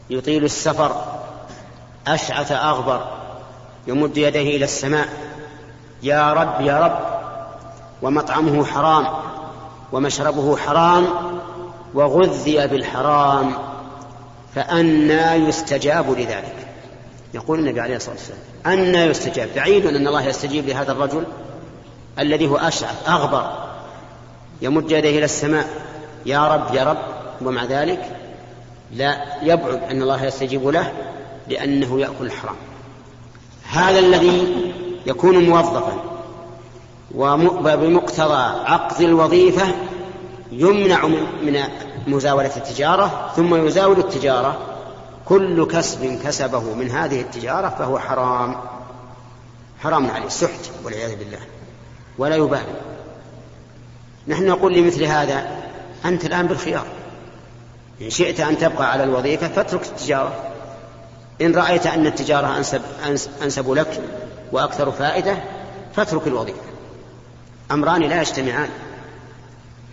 يطيل 0.10 0.44
السفر 0.44 1.06
أشعث 2.08 2.52
أغبر 2.52 3.08
يمد 3.88 4.18
يديه 4.18 4.58
إلى 4.58 4.66
السماء 4.66 5.08
يا 6.04 6.34
رب 6.34 6.62
يا 6.62 6.80
رب 6.80 7.00
ومطعمه 8.02 8.66
حرام 8.66 9.08
ومشربه 9.92 10.58
حرام 10.58 11.08
وغذي 11.94 12.68
بالحرام 12.68 13.54
فأنى 14.56 15.48
يستجاب 15.48 16.12
لذلك. 16.12 16.68
يقول 17.34 17.60
النبي 17.60 17.82
عليه 17.82 17.96
الصلاة 17.96 18.16
والسلام 18.16 18.40
أنى 18.66 18.98
يستجاب. 18.98 19.50
بعيد 19.56 19.86
أن 19.86 20.08
الله 20.08 20.22
يستجيب 20.22 20.68
لهذا 20.68 20.92
الرجل 20.92 21.24
الذي 22.20 22.48
هو 22.48 22.58
أشعث 22.58 23.10
أغبر 23.10 23.52
يمد 24.62 24.92
يديه 24.92 25.18
إلى 25.18 25.26
السماء 25.26 25.68
يا 26.26 26.48
رب 26.48 26.76
يا 26.76 26.84
رب 26.84 26.98
ومع 27.42 27.64
ذلك 27.64 28.17
لا 28.92 29.44
يبعد 29.44 29.84
أن 29.92 30.02
الله 30.02 30.26
يستجيب 30.26 30.68
له 30.68 30.92
لأنه 31.48 32.00
يأكل 32.00 32.26
الحرام. 32.26 32.56
هذا 33.72 34.00
الذي 34.00 34.72
يكون 35.06 35.50
موظفا 35.50 36.04
وبمقتضى 37.16 38.44
عقد 38.66 39.02
الوظيفة 39.02 39.68
يمنع 40.52 41.08
من 41.44 41.60
مزاولة 42.08 42.56
التجارة 42.58 43.32
ثم 43.36 43.66
يزاول 43.66 44.00
التجارة. 44.00 44.58
كل 45.26 45.66
كسب 45.66 46.20
كسبه 46.24 46.74
من 46.74 46.92
هذه 46.92 47.22
التجارة 47.22 47.70
فهو 47.70 48.00
حرام. 48.00 48.56
حرام 49.84 50.12
عليه. 50.12 50.26
السحت 50.26 50.70
والعياذ 50.84 51.16
بالله. 51.16 51.40
ولا 52.18 52.36
يبالي. 52.36 52.76
نحن 54.28 54.46
نقول 54.48 54.74
لمثل 54.74 55.04
هذا 55.04 55.48
أنت 56.06 56.26
الآن 56.26 56.48
بالخيار. 56.48 56.86
إن 58.02 58.10
شئت 58.10 58.40
أن 58.40 58.58
تبقى 58.58 58.92
على 58.92 59.04
الوظيفة 59.04 59.48
فاترك 59.48 59.86
التجارة. 59.86 60.52
إن 61.42 61.56
رأيت 61.56 61.88
أن 61.88 62.06
التجارة 62.06 62.58
أنسب, 62.58 62.82
أنسب 63.44 63.72
لك 63.72 64.02
وأكثر 64.52 64.92
فائدة 64.92 65.38
فاترك 65.96 66.28
الوظيفة. 66.28 66.62
أمران 67.72 68.02
لا 68.02 68.22
يجتمعان. 68.22 68.70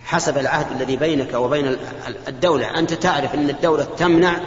حسب 0.05 0.37
العهد 0.37 0.71
الذي 0.71 0.95
بينك 0.95 1.33
وبين 1.33 1.77
الدولة 2.27 2.79
أنت 2.79 2.93
تعرف 2.93 3.33
أن 3.33 3.49
الدولة 3.49 3.87
تمنع 3.97 4.39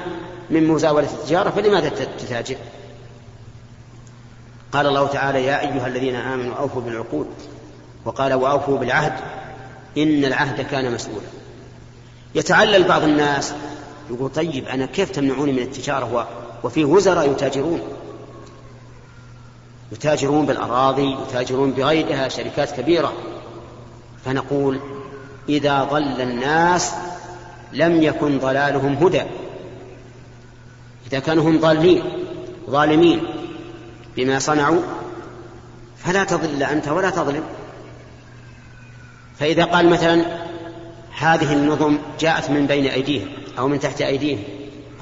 من 0.50 0.68
مزاولة 0.68 1.08
التجارة 1.12 1.50
فلماذا 1.50 1.88
تتاجر؟ 2.18 2.56
قال 4.72 4.86
الله 4.86 5.06
تعالى 5.06 5.44
يا 5.44 5.60
أيها 5.60 5.86
الذين 5.86 6.16
آمنوا 6.16 6.54
أوفوا 6.54 6.82
بالعقود. 6.82 7.28
وقال 8.04 8.34
وأوفوا 8.34 8.78
بالعهد. 8.78 9.12
إن 9.98 10.24
العهد 10.24 10.60
كان 10.60 10.92
مسؤولا. 10.92 11.26
يتعلل 12.35 12.85
بعض 12.85 13.02
الناس 13.02 13.54
يقول 14.11 14.30
طيب 14.30 14.68
أنا 14.68 14.87
كيف 14.87 15.11
تمنعوني 15.11 15.52
من 15.52 15.58
التجارة؟ 15.58 16.28
وفيه 16.64 16.85
وزراء 16.85 17.30
يتاجرون. 17.30 17.80
يتاجرون 19.92 20.47
بالأراضي 20.47 21.16
يتاجرون 21.23 21.70
بغيرها 21.70 22.28
شركات 22.28 22.80
كبيرة. 22.80 23.12
فنقول 24.25 24.80
إذا 25.49 25.85
ضل 25.85 26.20
الناس 26.20 26.92
لم 27.73 28.02
يكن 28.02 28.38
ضلالهم 28.38 28.94
هدى. 28.94 29.23
إذا 31.06 31.18
كانوا 31.18 31.44
هم 31.44 31.61
ضالين 31.61 32.02
ظالمين 32.70 33.20
بما 34.16 34.38
صنعوا 34.38 34.80
فلا 35.97 36.25
تضل 36.25 36.62
أنت 36.62 36.88
ولا 36.88 37.11
تظلم. 37.11 37.44
فإذا 39.38 39.64
قال 39.64 39.88
مثلا 39.90 40.48
هذه 41.18 41.52
النظم 41.52 41.98
جاءت 42.20 42.50
من 42.50 42.66
بين 42.66 42.87
أيديهم 42.87 43.28
أو 43.58 43.68
من 43.68 43.80
تحت 43.80 44.00
أيديهم. 44.00 44.42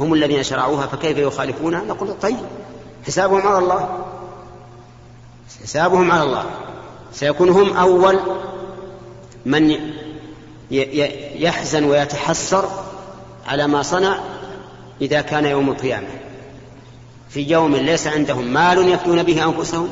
هم 0.01 0.15
الذين 0.15 0.43
شرعوها 0.43 0.87
فكيف 0.87 1.19
يخالفونها 1.19 1.81
نقول 1.81 2.15
طيب 2.23 2.37
حسابهم 3.07 3.47
على 3.47 3.59
الله. 3.59 4.05
حسابهم 5.63 6.11
على 6.11 6.23
الله. 6.23 6.45
سيكون 7.13 7.49
هم 7.49 7.77
أول 7.77 8.21
من 9.47 9.77
يحزن 11.39 11.85
ويتحسر 11.85 12.69
على 13.47 13.67
ما 13.67 13.83
صنع 13.83 14.19
إذا 15.01 15.21
كان 15.21 15.45
يوم 15.45 15.71
القيامة. 15.71 16.09
في 17.29 17.43
يوم 17.51 17.77
ليس 17.77 18.07
عندهم 18.07 18.45
مال 18.45 18.89
يفدون 18.89 19.23
به 19.23 19.45
أنفسهم 19.45 19.89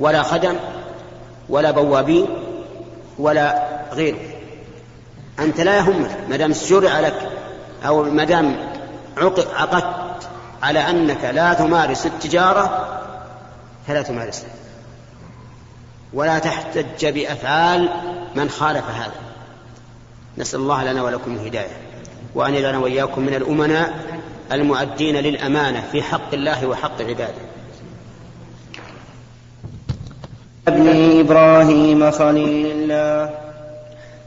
ولا 0.00 0.22
خدم 0.22 0.56
ولا 1.48 1.70
بوابين 1.70 2.26
ولا 3.18 3.68
غيره. 3.92 4.33
أنت 5.38 5.60
لا 5.60 5.76
يهمك 5.76 6.16
ما 6.28 6.36
دام 6.36 6.52
شرع 6.52 7.00
لك 7.00 7.28
أو 7.86 8.02
ما 8.02 8.24
دام 8.24 8.56
عقدت 9.56 10.28
على 10.62 10.90
أنك 10.90 11.24
لا 11.24 11.54
تمارس 11.54 12.06
التجارة 12.06 12.98
فلا 13.86 14.02
تمارسها 14.02 14.48
ولا 16.12 16.38
تحتج 16.38 17.06
بأفعال 17.06 17.88
من 18.34 18.50
خالف 18.50 18.84
هذا. 18.90 19.14
نسأل 20.38 20.60
الله 20.60 20.84
لنا 20.84 21.02
ولكم 21.02 21.34
الهداية 21.34 21.76
وأن 22.34 22.54
يجعلنا 22.54 22.78
وإياكم 22.78 23.22
من 23.22 23.34
الأمناء 23.34 23.94
المؤدين 24.52 25.16
للأمانة 25.16 25.84
في 25.92 26.02
حق 26.02 26.34
الله 26.34 26.66
وحق 26.66 27.00
عباده. 27.02 27.44
ابن 30.68 31.18
إبراهيم 31.20 32.10
خليل 32.10 32.66
الله. 32.66 33.30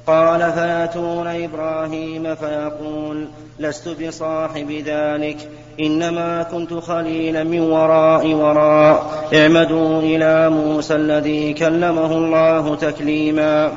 قال 0.07 0.51
فياتون 0.53 1.27
إبراهيم 1.27 2.35
فيقول 2.35 3.27
لست 3.59 3.89
بصاحب 3.89 4.71
ذلك 4.85 5.37
إنما 5.79 6.43
كنت 6.43 6.73
خليلا 6.73 7.43
من 7.43 7.59
وراء 7.59 8.27
وراء. 8.27 9.27
اعمدوا 9.33 10.01
إلى 10.01 10.49
موسى 10.49 10.95
الذي 10.95 11.53
كلمه 11.53 12.11
الله 12.11 12.75
تكليما. 12.75 13.71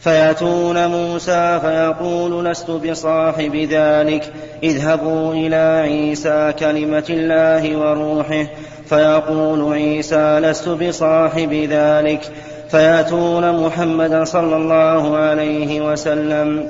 فيأتون 0.00 0.86
موسى 0.86 1.60
فيقول 1.60 2.44
لست 2.44 2.70
بصاحب 2.70 3.56
ذلك 3.56 4.32
اذهبوا 4.62 5.32
إلى 5.32 5.82
عيسى 5.82 6.52
كلمة 6.58 7.06
الله 7.10 7.76
وروحه. 7.76 8.46
فيقول 8.86 9.72
عيسى 9.72 10.40
لست 10.40 10.68
بصاحب 10.68 11.52
ذلك 11.52 12.20
فيأتون 12.70 13.64
محمدا 13.64 14.24
صلى 14.24 14.56
الله 14.56 15.16
عليه 15.16 15.92
وسلم 15.92 16.66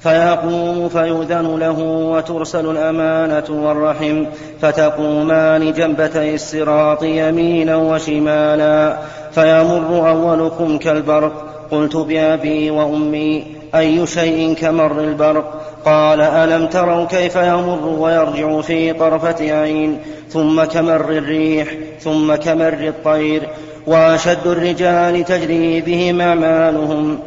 فيقوم 0.00 0.88
فيؤذن 0.88 1.58
له 1.58 1.78
وترسل 2.12 2.70
الأمانة 2.70 3.44
والرحم 3.50 4.24
فتقومان 4.60 5.72
جنبتي 5.72 6.34
الصراط 6.34 7.02
يمينا 7.02 7.76
وشمالا 7.76 8.96
فيمر 9.32 10.10
أولكم 10.10 10.78
كالبرق 10.78 11.46
قلت 11.70 11.96
بأبي 11.96 12.70
وأمي 12.70 13.44
أي 13.74 14.06
شيء 14.06 14.54
كمر 14.54 15.00
البرق 15.00 15.62
قال 15.84 16.20
ألم 16.20 16.66
تروا 16.66 17.04
كيف 17.04 17.36
يمر 17.36 17.86
ويرجع 17.98 18.60
في 18.60 18.92
طرفة 18.92 19.52
عين 19.52 19.98
ثم 20.28 20.64
كمر 20.64 21.10
الريح 21.10 21.74
ثم 22.00 22.34
كمر 22.34 22.72
الطير 22.72 23.42
وأشد 23.86 24.46
الرجال 24.46 25.24
تجري 25.24 25.80
بهم 25.80 26.20
أعمالهم. 26.20 27.18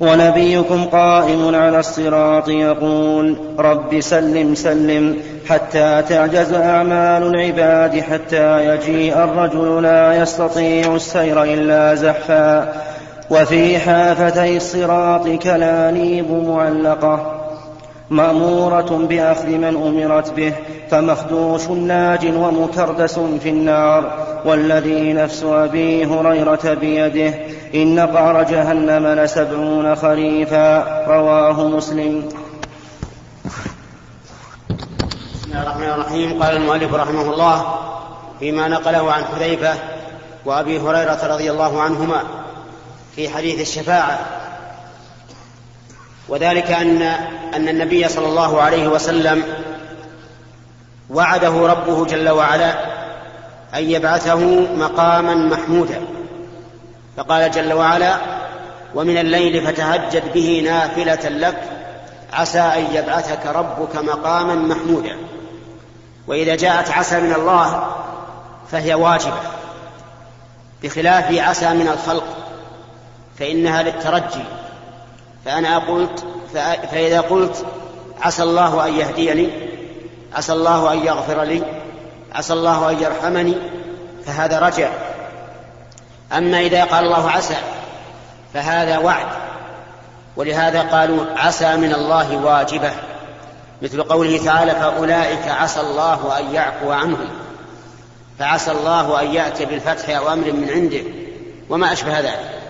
ونبيكم 0.00 0.84
قائم 0.84 1.54
على 1.54 1.78
الصراط 1.78 2.48
يقول 2.48 3.36
رب 3.58 4.00
سلم 4.00 4.54
سلم 4.54 5.16
حتى 5.48 6.02
تعجز 6.08 6.52
أعمال 6.52 7.22
العباد 7.22 8.00
حتى 8.00 8.66
يجيء 8.66 9.24
الرجل 9.24 9.82
لا 9.82 10.14
يستطيع 10.14 10.94
السير 10.94 11.42
إلا 11.42 11.94
زحفا. 11.94 12.72
وفي 13.30 13.78
حافتي 13.78 14.56
الصراط 14.56 15.28
كلاليب 15.28 16.30
معلقة. 16.30 17.41
مأمورة 18.12 19.06
بأخذ 19.08 19.46
من 19.46 19.64
أمرت 19.64 20.30
به 20.30 20.54
فمخدوش 20.90 21.66
ناج 21.68 22.26
ومكردس 22.36 23.18
في 23.18 23.48
النار 23.48 24.26
والذي 24.44 25.12
نفس 25.12 25.42
أبي 25.42 26.06
هريرة 26.06 26.74
بيده 26.74 27.34
إن 27.74 28.00
قعر 28.00 28.42
جهنم 28.42 29.06
لسبعون 29.06 29.94
خريفا 29.94 31.06
رواه 31.06 31.68
مسلم. 31.68 32.28
بسم 35.34 35.50
الله 35.50 35.62
الرحمن 35.62 35.88
الرحيم. 35.88 36.42
قال 36.42 36.56
المؤلف 36.56 36.94
رحمه 36.94 37.22
الله 37.22 37.74
فيما 38.40 38.68
نقله 38.68 39.12
عن 39.12 39.24
حذيفة 39.24 39.74
وأبي 40.44 40.78
هريرة 40.80 41.26
رضي 41.26 41.50
الله 41.50 41.82
عنهما 41.82 42.22
في 43.16 43.28
حديث 43.28 43.60
الشفاعة. 43.60 44.41
وذلك 46.28 46.70
أن 46.70 47.02
أن 47.54 47.68
النبي 47.68 48.08
صلى 48.08 48.26
الله 48.26 48.62
عليه 48.62 48.88
وسلم 48.88 49.44
وعده 51.10 51.66
ربه 51.66 52.06
جل 52.06 52.28
وعلا 52.28 52.74
أن 53.74 53.90
يبعثه 53.90 54.40
مقاما 54.76 55.34
محمودا. 55.34 56.00
فقال 57.16 57.50
جل 57.50 57.72
وعلا 57.72 58.16
ومن 58.94 59.18
الليل 59.18 59.66
فتهجد 59.66 60.32
به 60.32 60.62
نافلة 60.64 61.28
لك 61.28 61.62
عسى 62.32 62.60
أن 62.60 62.86
يبعثك 62.94 63.46
ربك 63.46 63.96
مقاما 63.96 64.54
محمودا. 64.54 65.16
وإذا 66.26 66.56
جاءت 66.56 66.90
عسى 66.90 67.20
من 67.20 67.32
الله 67.32 67.86
فهي 68.70 68.94
واجبة. 68.94 69.40
بخلاف 70.82 71.38
عسى 71.38 71.74
من 71.74 71.88
الخلق 71.88 72.24
فإنها 73.38 73.82
للترجي. 73.82 74.44
فأنا 75.44 75.78
قلت 75.78 76.24
فإذا 76.90 77.20
قلت 77.20 77.66
عسى 78.22 78.42
الله 78.42 78.86
أن 78.86 78.94
يهديني 78.94 79.50
عسى 80.34 80.52
الله 80.52 80.92
أن 80.92 80.98
يغفر 80.98 81.42
لي 81.42 81.62
عسى 82.34 82.52
الله 82.52 82.90
أن 82.90 83.02
يرحمني 83.02 83.56
فهذا 84.26 84.58
رجع. 84.58 84.90
أما 86.32 86.60
إذا 86.60 86.84
قال 86.84 87.04
الله 87.04 87.30
عسى 87.30 87.56
فهذا 88.54 88.98
وعد. 88.98 89.26
ولهذا 90.36 90.82
قالوا 90.82 91.24
عسى 91.36 91.76
من 91.76 91.94
الله 91.94 92.36
واجبة. 92.36 92.90
مثل 93.82 94.02
قوله 94.02 94.44
تعالى 94.44 94.70
فأولئك 94.72 95.48
عسى 95.48 95.80
الله 95.80 96.38
أن 96.38 96.54
يعفو 96.54 96.90
عنهم. 96.90 97.28
فعسى 98.38 98.70
الله 98.70 99.20
أن 99.20 99.34
يأتي 99.34 99.64
بالفتح 99.64 100.16
أو 100.16 100.32
أمر 100.32 100.52
من 100.52 100.70
عنده. 100.70 101.02
وما 101.70 101.92
أشبه 101.92 102.20
ذلك. 102.20 102.61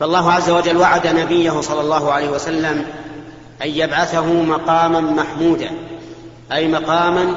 فالله 0.00 0.32
عز 0.32 0.50
وجل 0.50 0.76
وعد 0.76 1.06
نبيه 1.06 1.60
صلى 1.60 1.80
الله 1.80 2.12
عليه 2.12 2.28
وسلم 2.28 2.86
أن 3.62 3.68
يبعثه 3.68 4.32
مقاما 4.32 5.00
محمودا 5.00 5.70
أي 6.52 6.68
مقاما 6.68 7.36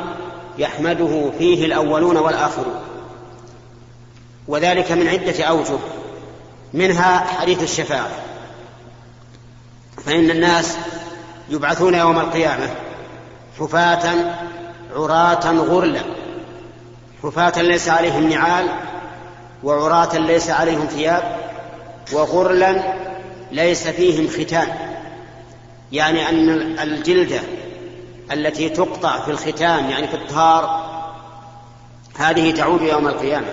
يحمده 0.58 1.32
فيه 1.38 1.66
الأولون 1.66 2.18
والآخرون. 2.18 2.80
وذلك 4.48 4.92
من 4.92 5.08
عدة 5.08 5.44
أوجه 5.44 5.78
منها 6.74 7.20
حديث 7.20 7.64
الشفاعة. 7.64 8.10
فإن 10.06 10.32
الناس 10.32 10.78
يبعثون 11.50 11.94
يوم 11.94 12.20
القيامة 12.20 12.70
حفاة 13.60 14.36
عراة 14.96 15.52
غرلا 15.52 16.02
حفاة 17.24 17.62
ليس 17.62 17.90
عليهم 17.90 18.30
نعال 18.30 18.70
وعراة 19.64 20.18
ليس 20.18 20.50
عليهم 20.50 20.86
ثياب 20.86 21.47
وغرلا 22.14 22.94
ليس 23.52 23.88
فيهم 23.88 24.28
ختان. 24.28 24.68
يعني 25.92 26.30
أن 26.30 26.50
الجلدة 26.80 27.40
التي 28.32 28.70
تقطع 28.70 29.20
في 29.20 29.32
الختام 29.32 29.90
يعني 29.90 30.08
في 30.08 30.14
الطهار 30.14 30.88
هذه 32.18 32.52
تعود 32.52 32.82
يوم 32.82 33.08
القيامة. 33.08 33.48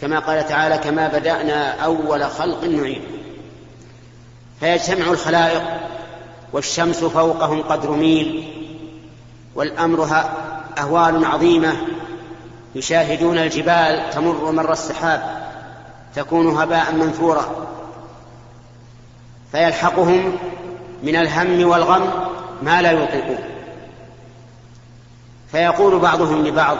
كما 0.00 0.18
قال 0.18 0.48
تعالى 0.48 0.78
كما 0.78 1.08
بدأنا 1.08 1.70
أول 1.70 2.24
خلق 2.24 2.64
نعيد 2.64 3.02
فيجتمع 4.60 5.10
الخلائق 5.10 5.62
والشمس 6.52 7.04
فوقهم 7.04 7.62
قدر 7.62 7.90
ميل 7.90 8.52
والأمر 9.54 10.08
أهوال 10.78 11.24
عظيمة. 11.24 11.76
يشاهدون 12.74 13.38
الجبال 13.38 14.10
تمر 14.10 14.52
مر 14.52 14.72
السحاب. 14.72 15.45
تكون 16.14 16.56
هباء 16.58 16.92
منثورا. 16.92 17.66
فيلحقهم 19.52 20.38
من 21.02 21.16
الهم 21.16 21.68
والغم 21.68 22.10
ما 22.62 22.82
لا 22.82 22.92
يطيقون. 22.92 23.38
فيقول 25.50 25.98
بعضهم 25.98 26.46
لبعض 26.46 26.78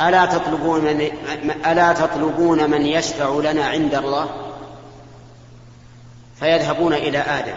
ألا 0.00 0.26
تطلبون 0.26 0.84
من 0.84 1.10
ألا 1.66 1.92
تطلبون 1.92 2.70
من 2.70 2.86
يشفع 2.86 3.28
لنا 3.28 3.64
عند 3.64 3.94
الله؟ 3.94 4.28
فيذهبون 6.40 6.92
إلى 6.92 7.18
آدم 7.18 7.56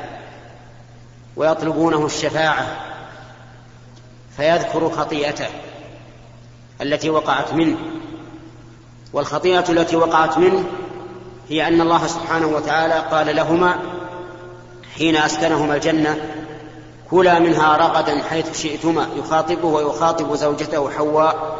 ويطلبونه 1.36 2.06
الشفاعة 2.06 2.68
فيذكر 4.38 4.90
خطيئته 4.90 5.48
التي 6.82 7.10
وقعت 7.10 7.54
منه. 7.54 7.78
والخطيئة 9.14 9.66
التي 9.70 9.96
وقعت 9.96 10.38
منه 10.38 10.64
هي 11.50 11.68
أن 11.68 11.82
الله 11.82 12.08
سبحانه 12.08 12.48
وتعالى 12.48 12.94
قال 12.94 13.36
لهما 13.36 13.80
حين 14.98 15.16
أسكنهما 15.16 15.76
الجنة 15.76 16.18
كلا 17.12 17.40
منها 17.40 17.78
رغدا 17.78 18.24
حيث 18.30 18.62
شئتما 18.62 19.08
يخاطبه 19.16 19.68
ويخاطب 19.68 20.36
زوجته 20.36 20.90
حواء 20.90 21.58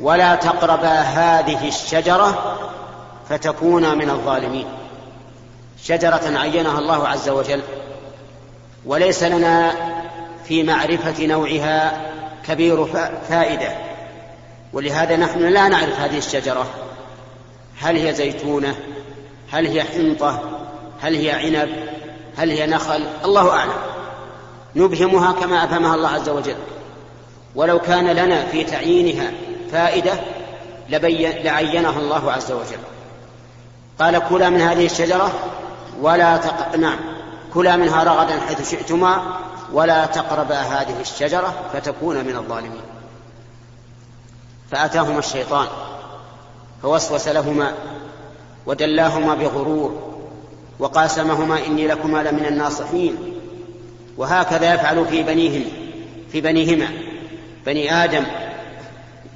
ولا 0.00 0.34
تقربا 0.34 1.00
هذه 1.00 1.68
الشجرة 1.68 2.58
فتكونا 3.28 3.94
من 3.94 4.10
الظالمين. 4.10 4.66
شجرة 5.82 6.38
عينها 6.38 6.78
الله 6.78 7.08
عز 7.08 7.28
وجل 7.28 7.62
وليس 8.86 9.22
لنا 9.22 9.72
في 10.44 10.62
معرفة 10.62 11.26
نوعها 11.26 12.00
كبير 12.48 12.84
فائدة. 13.28 13.72
ولهذا 14.72 15.16
نحن 15.16 15.38
لا 15.38 15.68
نعرف 15.68 16.00
هذه 16.00 16.18
الشجرة. 16.18 16.66
هل 17.80 17.96
هي 17.96 18.14
زيتونة؟ 18.14 18.76
هل 19.50 19.66
هي 19.66 19.82
حنطة؟ 19.82 20.42
هل 21.00 21.14
هي 21.14 21.30
عنب؟ 21.30 21.68
هل 22.36 22.50
هي 22.50 22.66
نخل؟ 22.66 23.06
الله 23.24 23.50
أعلم. 23.50 23.72
نبهمها 24.76 25.32
كما 25.32 25.64
أفهمها 25.64 25.94
الله 25.94 26.08
عز 26.08 26.28
وجل. 26.28 26.56
ولو 27.54 27.78
كان 27.78 28.06
لنا 28.06 28.46
في 28.46 28.64
تعيينها 28.64 29.30
فائدة 29.72 30.12
لبين 30.88 31.30
لعينها 31.44 31.98
الله 31.98 32.32
عز 32.32 32.52
وجل. 32.52 32.78
قال 34.00 34.18
كلا 34.28 34.50
من 34.50 34.60
هذه 34.60 34.86
الشجرة 34.86 35.32
ولا 36.00 36.36
تق... 36.36 36.76
نعم. 36.76 36.98
كلا 37.54 37.76
منها 37.76 38.04
رغدا 38.04 38.40
حيث 38.40 38.70
شئتما 38.70 39.22
ولا 39.72 40.06
تقربا 40.06 40.60
هذه 40.60 41.00
الشجرة 41.00 41.54
فتكون 41.72 42.16
من 42.16 42.36
الظالمين. 42.36 42.97
فأتاهما 44.70 45.18
الشيطان 45.18 45.66
فوسوس 46.82 47.28
لهما 47.28 47.74
ودلاهما 48.66 49.34
بغرور 49.34 50.08
وقاسمهما 50.78 51.66
إني 51.66 51.86
لكما 51.86 52.22
لمن 52.22 52.46
الناصحين. 52.46 53.16
وهكذا 54.16 54.74
يفعل 54.74 55.06
في 55.06 55.22
بنيهم 55.22 55.64
في 56.32 56.40
بنيهما 56.40 56.88
بني 57.66 58.04
آدم 58.04 58.24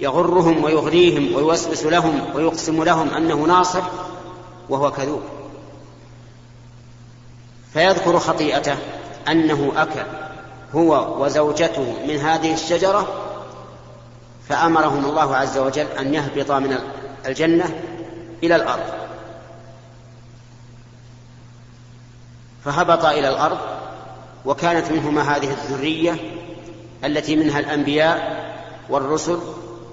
يغرهم 0.00 0.64
ويغريهم 0.64 1.34
ويوسوس 1.34 1.84
لهم 1.84 2.20
ويقسم 2.34 2.84
لهم 2.84 3.14
أنه 3.14 3.36
ناصح 3.36 3.90
وهو 4.68 4.90
كذوب. 4.90 5.22
فيذكر 7.72 8.18
خطيئته 8.18 8.76
أنه 9.28 9.72
أكل 9.76 10.00
هو 10.74 11.22
وزوجته 11.24 11.94
من 12.08 12.16
هذه 12.16 12.54
الشجرة 12.54 13.31
فأمرهم 14.52 15.04
الله 15.04 15.36
عز 15.36 15.58
وجل 15.58 15.86
أن 15.86 16.14
يهبطا 16.14 16.58
من 16.58 16.78
الجنة 17.26 17.82
إلى 18.42 18.56
الأرض. 18.56 18.84
فهبط 22.64 23.04
إلى 23.04 23.28
الأرض 23.28 23.58
وكانت 24.44 24.92
منهما 24.92 25.36
هذه 25.36 25.50
الذرية 25.50 26.16
التي 27.04 27.36
منها 27.36 27.58
الأنبياء 27.58 28.44
والرسل 28.88 29.38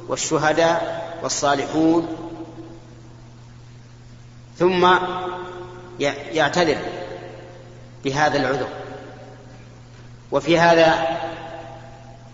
والشهداء 0.07 1.09
والصالحون. 1.23 2.07
ثم 4.57 4.89
يعتذر 6.31 6.77
بهذا 8.05 8.37
العذر. 8.37 8.67
وفي 10.31 10.59
هذا 10.59 11.17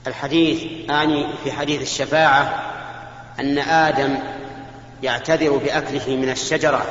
الحديث 0.08 0.90
آني 0.90 1.28
في 1.44 1.52
حديث 1.52 1.82
الشفاعة 1.82 2.64
أن 3.40 3.58
آدم 3.58 4.18
يعتذر 5.04 5.58
بأكله 5.58 6.16
من 6.16 6.30
الشجرة 6.30 6.86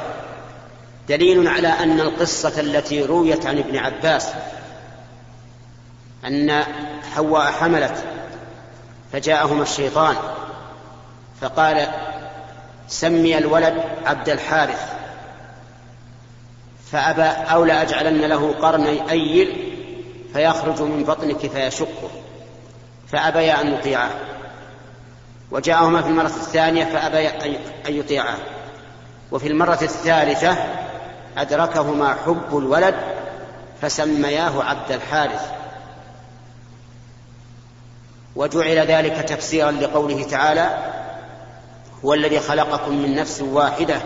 دليل 1.09 1.49
على 1.49 1.69
أن 1.69 2.01
القصة 2.01 2.61
التي 2.61 3.03
رويت 3.03 3.47
عن 3.47 3.59
ابن 3.59 3.77
عباس 3.77 4.29
أن 6.25 6.65
حواء 7.15 7.53
حملت 7.53 8.05
فجاءهما 9.13 9.63
الشيطان 9.63 10.17
فقال 11.41 11.89
سمي 12.89 13.39
الولد 13.39 13.85
عبد 14.07 14.29
الحارث 14.29 14.93
فأبى 16.93 17.51
أو 17.53 17.65
لأجعلن 17.65 18.21
له 18.21 18.53
قرني 18.53 19.11
أيل 19.11 19.73
فيخرج 20.33 20.83
من 20.83 21.05
بطنك 21.05 21.47
فيشقه. 21.47 22.11
فأبيا 23.13 23.61
أن 23.61 23.75
يطيعاه. 23.75 24.11
وجاءهما 25.51 26.03
في 26.03 26.09
المرة 26.09 26.27
الثانية 26.27 26.85
فأبيا 26.85 27.45
أن 27.89 27.95
يطيعاه. 27.95 28.39
وفي 29.33 29.49
المرة 29.49 29.79
الثالثة 29.83 30.57
أدركهما 31.37 32.17
حب 32.27 32.59
الولد 32.59 32.95
فسمياه 33.83 34.63
عبد 34.65 34.93
الحارث. 34.93 35.51
وجعل 38.37 38.79
ذلك 38.79 39.17
تفسيرا 39.17 39.71
لقوله 39.71 40.23
تعالى 40.23 40.95
هو 42.05 42.15
الذي 42.15 42.41
خلقكم 42.41 42.95
من 42.95 43.15
نفس 43.15 43.41
واحدة 43.41 44.01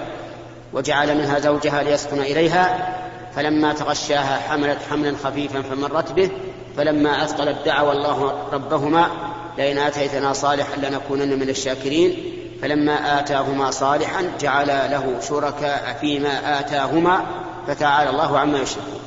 وجعل 0.73 1.19
منها 1.19 1.39
زوجها 1.39 1.83
ليسكن 1.83 2.19
إليها 2.19 2.95
فلما 3.37 3.73
تغشاها 3.73 4.39
حملت 4.49 4.79
حملا 4.91 5.17
خفيفا 5.25 5.63
فمرت 5.63 6.13
به 6.13 6.31
فلما 6.79 7.25
أثقلت 7.25 7.59
دعوا 7.65 7.93
الله 7.93 8.49
ربهما 8.53 9.11
لئن 9.59 9.79
آتيتنا 9.79 10.33
صالحا 10.33 10.77
لنكونن 10.77 11.39
من 11.39 11.49
الشاكرين. 11.49 12.35
فلما 12.63 13.21
آتاهما 13.21 13.71
صالحا 13.71 14.33
جعل 14.41 14.67
له 14.67 15.21
شركاء 15.29 15.99
فيما 16.01 16.61
آتاهما 16.61 17.27
فتعالى 17.67 18.11
الله 18.11 18.39
عما 18.39 18.59
يشركون. 18.59 19.01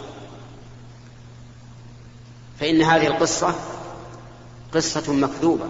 فإن 2.59 2.81
هذه 2.81 3.07
القصة 3.07 3.55
قصة 4.73 5.13
مكذوبة 5.13 5.65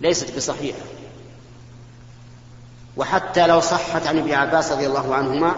ليست 0.00 0.36
بصحيحة. 0.36 0.84
وحتى 2.96 3.46
لو 3.46 3.60
صحت 3.60 4.06
عن 4.06 4.18
ابن 4.18 4.32
عباس 4.32 4.72
رضي 4.72 4.86
الله 4.86 5.14
عنهما 5.14 5.54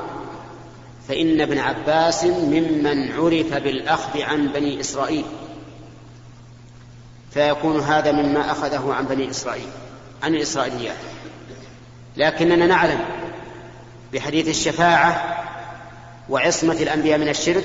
فإن 1.09 1.41
ابن 1.41 1.59
عباس 1.59 2.25
ممن 2.25 3.13
عرف 3.13 3.55
بالأخذ 3.55 4.23
عن 4.23 4.49
بني 4.49 4.81
إسرائيل 4.81 5.25
فيكون 7.31 7.81
هذا 7.81 8.13
مما 8.13 8.51
أخذه 8.51 8.93
عن 8.93 9.05
بني 9.05 9.31
إسرائيل 9.31 9.69
عن 10.23 10.35
الإسرائيليات. 10.35 10.97
لكننا 12.17 12.67
نعلم 12.67 13.01
بحديث 14.13 14.49
الشفاعة 14.49 15.37
وعصمة 16.29 16.73
الأنبياء 16.73 17.19
من 17.19 17.29
الشرك 17.29 17.65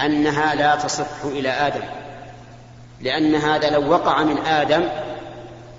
أنها 0.00 0.54
لا 0.54 0.76
تصح 0.76 1.24
إلى 1.24 1.48
آدم. 1.48 1.84
لأن 3.00 3.34
هذا 3.34 3.70
لو 3.70 3.90
وقع 3.90 4.22
من 4.22 4.38
آدم 4.38 4.88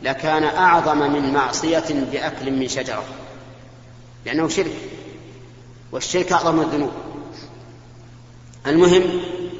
لكان 0.04 0.43
أعظم 0.43 0.97
من 0.97 1.34
معصية 1.34 2.06
بأكل 2.12 2.52
من 2.52 2.67
شجرة 2.67 3.04
لأنه 4.25 4.47
شرك. 4.47 4.75
والشرك 5.91 6.32
أعظم 6.32 6.62
الذنوب. 6.62 6.91
المهم 8.67 9.04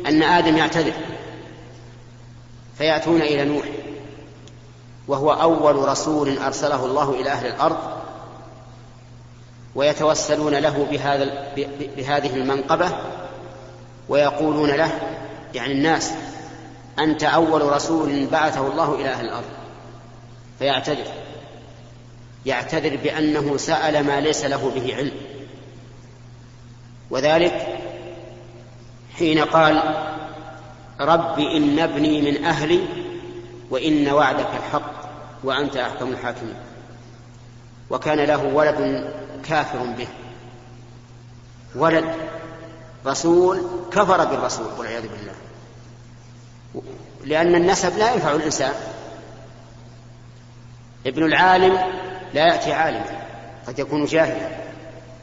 أن 0.08 0.24
آدم 0.24 0.58
يعتذر. 0.58 0.94
فيأتون 2.78 3.22
إلى 3.22 3.46
نوح. 3.46 3.65
وهو 5.08 5.32
أول 5.32 5.76
رسول 5.76 6.38
أرسله 6.38 6.86
الله 6.86 7.22
إلى 7.22 7.30
أهل 7.30 7.48
الأرض. 7.48 7.78
ويتوسلون 9.76 10.56
له 10.56 10.88
بهذا 10.92 11.54
بهذه 11.98 12.36
المنقبة. 12.36 12.92
ويقولون 14.10 14.70
له 14.70 14.92
يعني 15.54 15.74
الناس 15.74 16.12
أنت 17.00 17.24
أول 17.24 17.62
رسول 17.62 18.26
بعثه 18.26 18.68
الله 18.68 18.96
إلى 18.96 19.10
أهل 19.10 19.26
الأرض. 19.26 19.50
فيعتذر. 20.60 21.06
يعتذر 22.46 22.98
بأنه 23.04 23.58
سأل 23.58 24.04
ما 24.06 24.20
ليس 24.20 24.46
له 24.46 24.72
به 24.76 24.96
علم. 24.96 25.29
وذلك 27.10 27.80
حين 29.17 29.39
قال 29.39 29.84
رب 31.00 31.39
إن 31.39 31.80
ابني 31.80 32.32
من 32.32 32.45
أهلي 32.45 32.82
وإن 33.69 34.08
وعدك 34.08 34.50
الحق 34.58 34.91
وأنت 35.43 35.78
أحكم 35.78 36.12
الحاكمين. 36.12 36.56
وكان 37.89 38.17
له 38.17 38.43
ولد 38.43 39.10
كافر 39.43 39.86
به. 39.98 40.08
ولد 41.76 42.06
رسول 43.06 43.62
كفر 43.91 44.26
بالرسول 44.26 44.67
والعياذ 44.78 45.02
بالله. 45.02 45.34
لأن 47.26 47.56
النسب 47.56 47.98
لا 47.98 48.13
ينفع 48.13 48.32
الإنسان. 48.32 48.74
ابن 51.06 51.26
العالم 51.26 51.78
لا 52.34 52.48
يأتي 52.48 52.74
عالما 52.74 53.06
قد 53.67 53.80
يكون 53.80 54.06
جاهلا. 54.06 54.69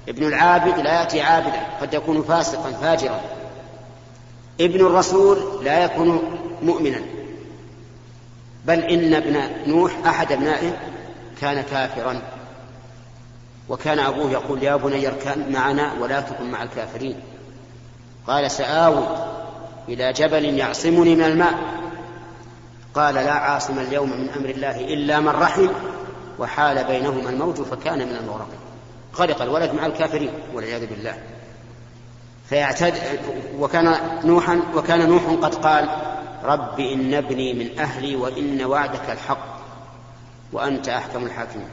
ابن 0.09 0.27
العابد 0.27 0.79
لا 0.79 1.01
يأتي 1.01 1.21
عابدا 1.21 1.67
قد 1.81 1.95
يكون 1.95 2.23
فاسقا 2.23 2.73
فاجرا. 2.73 3.21
ابن 4.61 4.87
الرسول 4.87 5.65
لا 5.65 5.85
يكون 5.85 6.39
مؤمنا. 6.63 7.01
بل 8.65 8.81
إن 8.81 9.15
ابن 9.15 9.41
نوح 9.67 9.93
أحد 10.07 10.33
أبنائه 10.33 10.77
كان 11.41 11.63
كافرا. 11.63 12.23
وكان 13.69 13.99
أبوه 13.99 14.31
يقول 14.31 14.63
يا 14.63 14.77
بني 14.77 15.09
اركب 15.09 15.51
معنا 15.51 15.93
ولا 16.01 16.21
تكن 16.21 16.51
مع 16.51 16.63
الكافرين. 16.63 17.21
قال 18.27 18.51
سآوي 18.51 19.07
إلى 19.89 20.13
جبل 20.13 20.45
يعصمني 20.45 21.15
من 21.15 21.25
الماء. 21.25 21.55
قال 22.95 23.15
لا 23.15 23.33
عاصم 23.33 23.79
اليوم 23.79 24.11
من 24.11 24.31
أمر 24.31 24.49
الله 24.49 24.81
إلا 24.81 25.21
من 25.21 25.29
رحم. 25.29 25.69
وحال 26.39 26.85
بينهما 26.85 27.31
الموت 27.31 27.61
فكان 27.61 27.99
من 27.99 28.17
المغرقين. 28.17 28.66
غرق 29.19 29.43
الولد 29.43 29.75
مع 29.75 29.87
الكافرين 29.87 30.31
والعياذ 30.55 30.87
بالله. 30.87 31.19
فيعتد 32.49 32.95
وكان 33.59 33.97
نوحا 34.25 34.61
وكان 34.75 35.09
نوح 35.09 35.23
قد 35.43 35.55
قال 35.55 35.89
رب 36.45 36.81
إن 36.81 37.15
ابني 37.15 37.55
من 37.55 37.79
أهلي 37.79 38.17
وإن 38.17 38.65
وعدك 38.65 39.11
الحق 39.11 39.57
وأنت 40.53 40.89
أحكم 40.89 41.27
الحاكمين. 41.27 41.69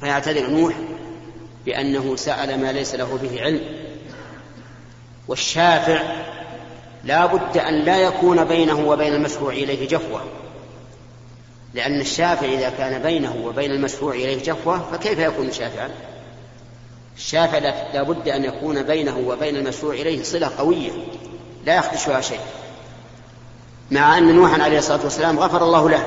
فيعتذر 0.00 0.50
نوح 0.50 0.74
بأنه 1.66 2.16
سأل 2.16 2.60
ما 2.60 2.72
ليس 2.72 2.94
له 2.94 3.18
به 3.22 3.42
علم. 3.42 3.60
والشافع 5.28 6.02
لا 7.04 7.26
بد 7.26 7.58
أن 7.58 7.74
لا 7.74 7.96
يكون 7.96 8.44
بينه 8.44 8.88
وبين 8.88 9.14
المشروع 9.14 9.52
إليه 9.52 9.88
جفوة. 9.88 10.24
لأن 11.76 12.00
الشافع 12.00 12.46
إذا 12.46 12.70
كان 12.70 13.02
بينه 13.02 13.36
وبين 13.44 13.70
المشروع 13.70 14.14
إليه 14.14 14.42
جفوة 14.42 14.80
فكيف 14.92 15.18
يكون 15.18 15.52
شافعا؟ 15.52 15.90
الشافع 17.16 17.58
لا 17.94 18.02
بد 18.02 18.28
أن 18.28 18.44
يكون 18.44 18.82
بينه 18.82 19.18
وبين 19.18 19.56
المشروع 19.56 19.94
إليه 19.94 20.22
صلة 20.22 20.50
قوية 20.58 20.90
لا 21.66 21.76
يخدشها 21.76 22.20
شيء. 22.20 22.40
مع 23.90 24.18
أن 24.18 24.34
نوحا 24.34 24.62
عليه 24.62 24.78
الصلاة 24.78 25.00
والسلام 25.04 25.38
غفر 25.38 25.64
الله 25.64 25.90
له 25.90 26.06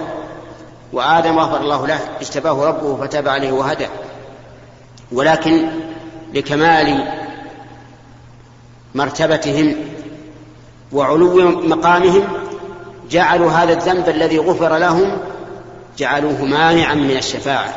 وآدم 0.94 1.40
غفر 1.40 1.62
الله 1.62 1.88
له 1.88 2.00
اجتباه 2.22 2.66
ربه 2.66 3.06
فتاب 3.06 3.28
عليه 3.28 3.52
وهدى. 3.52 3.88
ولكن 5.12 5.70
لكمال 6.34 7.14
مرتبتهم 8.96 9.76
وعلو 10.92 11.50
مقامهم 11.50 12.28
جعلوا 13.10 13.52
هذا 13.52 13.74
الذنب 13.74 14.10
الذي 14.10 14.40
غفر 14.40 14.78
لهم 14.78 15.18
جعلوه 16.00 16.46
مانعا 16.46 16.96
من 16.96 17.18
الشفاعة. 17.18 17.74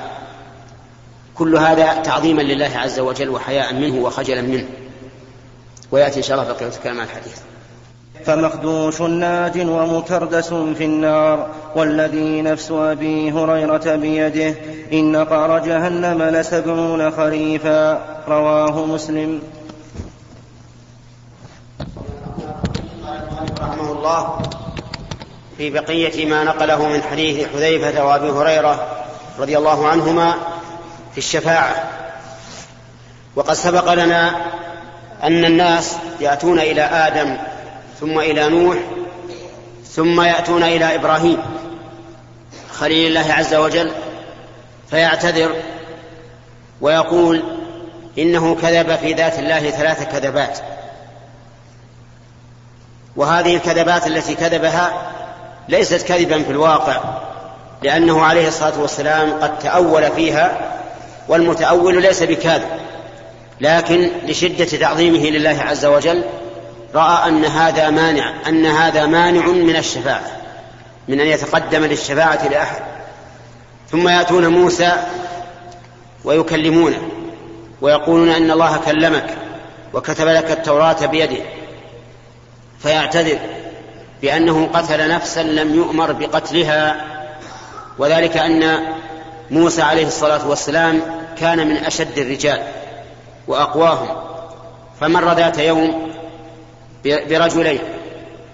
كل 1.34 1.56
هذا 1.56 2.02
تعظيما 2.02 2.42
لله 2.42 2.70
عز 2.74 3.00
وجل 3.00 3.30
وحياء 3.30 3.74
منه 3.74 4.02
وخجلا 4.04 4.42
منه. 4.42 4.66
ويأتي 5.90 6.16
إن 6.16 6.22
شاء 6.22 6.40
الله 6.40 6.52
بقية 6.52 6.68
الكلام 6.68 7.00
عن 7.00 7.06
الحديث. 7.06 7.38
فمخدوش 8.24 9.00
ناج 9.00 9.60
ومكردس 9.68 10.54
في 10.54 10.84
النار 10.84 11.48
والذي 11.76 12.42
نفس 12.42 12.70
أبي 12.70 13.32
هريرة 13.32 13.96
بيده 13.96 14.54
إن 14.92 15.16
قعر 15.16 15.58
جهنم 15.58 16.22
لسبعون 16.22 17.10
خريفا. 17.10 17.92
رواه 18.28 18.86
مسلم. 18.86 19.42
رحمه 23.60 23.92
الله. 23.92 24.38
في 25.58 25.70
بقية 25.70 26.26
ما 26.26 26.44
نقله 26.44 26.88
من 26.88 27.02
حديث 27.02 27.48
حذيفة 27.48 28.04
وأبي 28.04 28.30
هريرة 28.30 29.04
رضي 29.38 29.58
الله 29.58 29.88
عنهما 29.88 30.34
في 31.12 31.18
الشفاعة. 31.18 31.90
وقد 33.36 33.54
سبق 33.54 33.92
لنا 33.92 34.36
أن 35.22 35.44
الناس 35.44 35.96
يأتون 36.20 36.58
إلى 36.58 36.82
آدم 36.82 37.36
ثم 38.00 38.18
إلى 38.18 38.48
نوح 38.48 38.76
ثم 39.90 40.20
يأتون 40.20 40.62
إلى 40.62 40.94
إبراهيم 40.94 41.42
خليل 42.72 43.06
الله 43.18 43.32
عز 43.32 43.54
وجل 43.54 43.92
فيعتذر 44.90 45.56
ويقول 46.80 47.42
إنه 48.18 48.54
كذب 48.54 48.96
في 48.96 49.12
ذات 49.12 49.38
الله 49.38 49.70
ثلاث 49.70 50.12
كذبات. 50.12 50.58
وهذه 53.16 53.56
الكذبات 53.56 54.06
التي 54.06 54.34
كذبها 54.34 55.12
ليست 55.72 56.02
كذبا 56.02 56.42
في 56.42 56.50
الواقع 56.50 57.00
لأنه 57.82 58.22
عليه 58.22 58.48
الصلاة 58.48 58.80
والسلام 58.80 59.32
قد 59.32 59.58
تأول 59.58 60.10
فيها 60.10 60.58
والمتأول 61.28 62.02
ليس 62.02 62.22
بكاذب 62.22 62.68
لكن 63.60 64.10
لشدة 64.26 64.64
تعظيمه 64.64 65.30
لله 65.30 65.58
عز 65.62 65.84
وجل 65.84 66.24
رأى 66.94 67.28
أن 67.28 67.44
هذا 67.44 67.90
مانع 67.90 68.34
أن 68.48 68.66
هذا 68.66 69.06
مانع 69.06 69.46
من 69.46 69.76
الشفاعة 69.76 70.30
من 71.08 71.20
أن 71.20 71.26
يتقدم 71.26 71.84
للشفاعة 71.84 72.48
لأحد. 72.48 72.82
ثم 73.90 74.08
يأتون 74.08 74.48
موسى 74.48 74.92
ويكلمونه 76.24 77.08
ويقولون 77.80 78.28
أن 78.28 78.50
الله 78.50 78.76
كلمك 78.76 79.36
وكتب 79.94 80.26
لك 80.26 80.50
التوراة 80.50 81.06
بيده 81.06 81.42
فيعتذر. 82.82 83.38
بأنه 84.22 84.66
قتل 84.72 85.08
نفسا 85.08 85.42
لم 85.42 85.74
يؤمر 85.74 86.12
بقتلها 86.12 87.04
وذلك 87.98 88.36
أن 88.36 88.78
موسى 89.50 89.82
عليه 89.82 90.06
الصلاة 90.06 90.48
والسلام 90.48 91.00
كان 91.38 91.68
من 91.68 91.76
أشد 91.76 92.18
الرجال 92.18 92.62
وأقواهم. 93.48 94.08
فمر 95.00 95.32
ذات 95.32 95.58
يوم 95.58 96.12
برجلين 97.04 97.78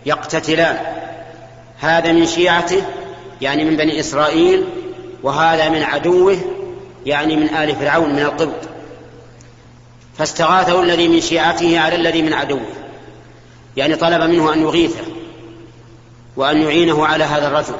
يقتتلان. 0.07 0.79
هذا 1.81 2.13
من 2.13 2.27
شيعته 2.27 2.83
يعني 3.41 3.65
من 3.65 3.77
بني 3.77 4.01
إسرائيل 4.01 4.65
وهذا 5.23 5.69
من 5.69 5.83
عدوه 5.83 6.37
يعني 7.07 7.37
من 7.37 7.49
آل 7.49 7.77
فرعون 7.77 8.13
من 8.13 8.23
القبط. 8.23 8.69
فاستغاثه 10.19 10.83
الذي 10.83 11.09
من 11.09 11.21
شيعته 11.21 11.81
على 11.81 11.97
الذي 11.97 12.23
من 12.23 12.33
عدوه. 12.33 12.69
يعني 13.77 13.97
طلب 13.97 14.23
منه 14.23 14.53
أن 14.53 14.63
يغيثه. 14.63 15.18
وأن 16.39 16.63
يعينه 16.63 17.07
على 17.07 17.25
هذا 17.25 17.49
الرجل. 17.49 17.75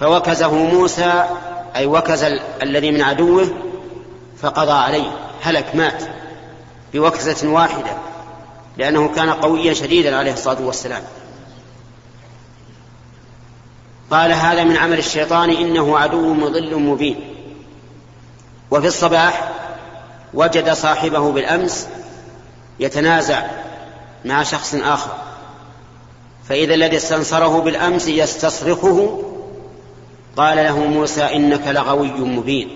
فوكزه 0.00 0.54
موسى 0.54 1.24
أي 1.76 1.86
وكز 1.86 2.24
الذي 2.62 2.90
من 2.90 3.02
عدوه 3.02 3.48
فقضى 4.42 4.72
عليه. 4.72 5.10
هلك 5.42 5.74
مات 5.74 6.02
بوكزة 6.92 7.48
واحدة 7.48 7.90
لأنه 8.76 9.08
كان 9.08 9.30
قويا 9.30 9.74
شديدا 9.74 10.16
عليه 10.16 10.32
الصلاة 10.32 10.62
والسلام. 10.62 11.02
قال 14.10 14.32
هذا 14.32 14.64
من 14.64 14.76
عمل 14.76 14.98
الشيطان 14.98 15.50
إنه 15.50 15.98
عدو 15.98 16.34
مضل 16.34 16.76
مبين. 16.76 17.20
وفي 18.70 18.86
الصباح 18.86 19.52
وجد 20.34 20.72
صاحبه 20.72 21.32
بالأمس 21.32 21.88
يتنازع 22.80 23.42
مع 24.24 24.42
شخص 24.42 24.74
آخر. 24.74 25.25
فإذا 26.48 26.74
الذي 26.74 26.96
استنصره 26.96 27.60
بالأمس 27.60 28.08
يستصرخه 28.08 29.22
قال 30.36 30.56
له 30.56 30.78
موسى 30.78 31.22
إنك 31.22 31.68
لغوي 31.68 32.10
مبين. 32.10 32.68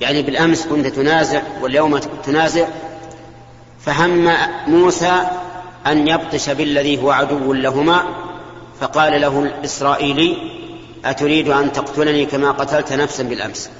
يعني 0.00 0.22
بالأمس 0.22 0.66
كنت 0.66 0.86
تنازع 0.86 1.42
واليوم 1.62 1.98
تنازع 1.98 2.66
فهم 3.80 4.32
موسى 4.66 5.26
أن 5.86 6.08
يبطش 6.08 6.50
بالذي 6.50 7.02
هو 7.02 7.10
عدو 7.10 7.52
لهما 7.52 8.02
فقال 8.80 9.20
له 9.20 9.42
الإسرائيلي 9.42 10.36
أتريد 11.04 11.48
أن 11.48 11.72
تقتلني 11.72 12.26
كما 12.26 12.50
قتلت 12.50 12.92
نفسا 12.92 13.22
بالأمس؟ 13.22 13.70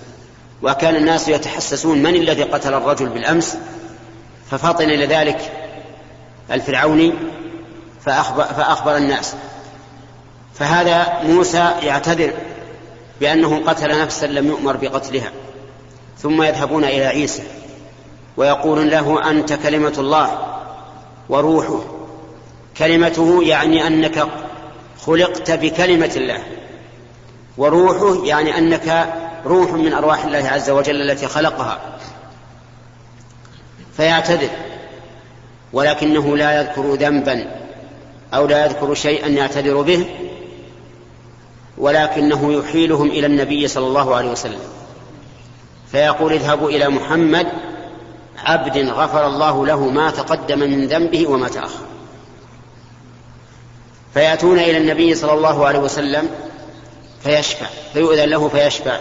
وكان 0.62 0.96
الناس 0.96 1.29
يتحسسون 1.29 2.03
من 2.03 2.14
الذي 2.14 2.42
قتل 2.42 2.74
الرجل 2.74 3.09
بالأمس؟ 3.09 3.57
ففطن 4.50 4.85
إلى 4.85 5.07
ذلك 5.07 5.53
الفرعوني 6.50 7.12
فأخبر, 8.05 8.45
فأخبر 8.45 8.97
الناس. 8.97 9.35
فهذا 10.55 11.23
موسى 11.23 11.71
يعتذر 11.83 12.33
بأنه 13.21 13.62
قتل 13.67 14.03
نفسا 14.03 14.27
لم 14.27 14.47
يؤمر 14.47 14.77
بقتلها 14.77 15.31
ثم 16.19 16.43
يذهبون 16.43 16.85
إلى 16.85 17.07
عيسى 17.07 17.43
ويقول 18.37 18.90
له 18.90 19.31
أنت 19.31 19.53
كلمة 19.53 19.95
الله 19.99 20.38
وروحه. 21.29 21.85
كلمته 22.77 23.43
يعني 23.43 23.87
أنك 23.87 24.27
خلقت 25.07 25.51
بكلمة 25.51 26.12
الله 26.17 26.43
وروحه 27.57 28.27
يعني 28.27 28.59
أنك 28.59 29.14
روح 29.47 29.73
من 29.73 29.93
أرواح 29.93 30.25
الله 30.25 30.49
عز 30.49 30.71
وجل 30.71 31.11
التي 31.11 31.27
خلقها. 31.27 31.81
فيعتذر 33.97 34.51
ولكنه 35.73 36.37
لا 36.37 36.61
يذكر 36.61 36.95
ذنبا. 36.95 37.63
أو 38.37 38.47
لا 38.47 38.64
يذكر 38.64 38.94
شيئا 38.94 39.29
يعتذر 39.29 39.83
به 39.83 40.07
ولكنه 41.79 42.53
يحيلهم 42.53 43.11
إلى 43.11 43.27
النبي 43.27 43.68
صلى 43.68 43.87
الله 43.87 44.16
عليه 44.16 44.31
وسلم. 44.31 44.61
فيقول 45.92 46.33
اذهبوا 46.33 46.70
إلى 46.70 46.88
محمد 46.88 47.47
عبد 48.44 48.79
غفر 48.79 49.27
الله 49.27 49.66
له 49.66 49.81
ما 49.88 50.11
تقدم 50.11 50.59
من 50.59 50.87
ذنبه 50.87 51.27
وما 51.27 51.49
تأخر. 51.49 51.85
فيأتون 54.14 54.59
إلى 54.59 54.79
النبي 54.79 55.14
صلى 55.14 55.33
الله 55.33 55.66
عليه 55.66 55.79
وسلم 55.79 56.29
فيشفع 57.23 57.66
فيؤذن 57.92 58.29
له 58.29 58.49
فيشفع. 58.49 58.99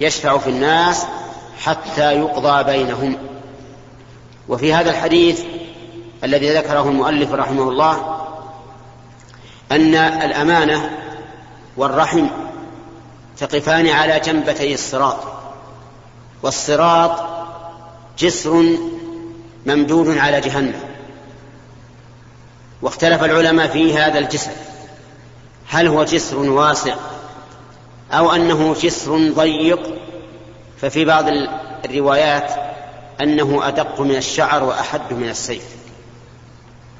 يشفع 0.00 0.38
في 0.38 0.50
الناس 0.50 1.06
حتى 1.58 2.12
يقضى 2.12 2.64
بينهم. 2.64 3.16
وفي 4.48 4.74
هذا 4.74 4.90
الحديث 4.90 5.42
الذي 6.24 6.56
ذكره 6.56 6.82
المؤلف 6.82 7.32
رحمه 7.32 7.62
الله 7.62 8.20
أن 9.72 9.94
الأمانة 9.94 10.90
والرحم 11.76 12.26
تقفان 13.38 13.88
على 13.88 14.20
جنبتي 14.20 14.74
الصراط 14.74 15.16
والصراط 16.42 17.10
جسر 18.18 18.64
ممدود 19.66 20.18
على 20.18 20.40
جهنم. 20.40 20.80
واختلف 22.82 23.24
العلماء 23.24 23.66
في 23.66 23.94
هذا 23.94 24.18
الجسر 24.18 24.50
هل 25.68 25.86
هو 25.86 26.04
جسر 26.04 26.36
واسع 26.36 26.94
أو 28.12 28.32
أنه 28.32 28.74
جسر 28.74 29.32
ضيق؟ 29.32 29.94
ففي 30.80 31.04
بعض 31.04 31.24
الروايات 31.84 32.52
أنه 33.20 33.68
أدق 33.68 34.00
من 34.00 34.16
الشعر 34.16 34.64
وأحد 34.64 35.00
من 35.10 35.28
السيف. 35.28 35.79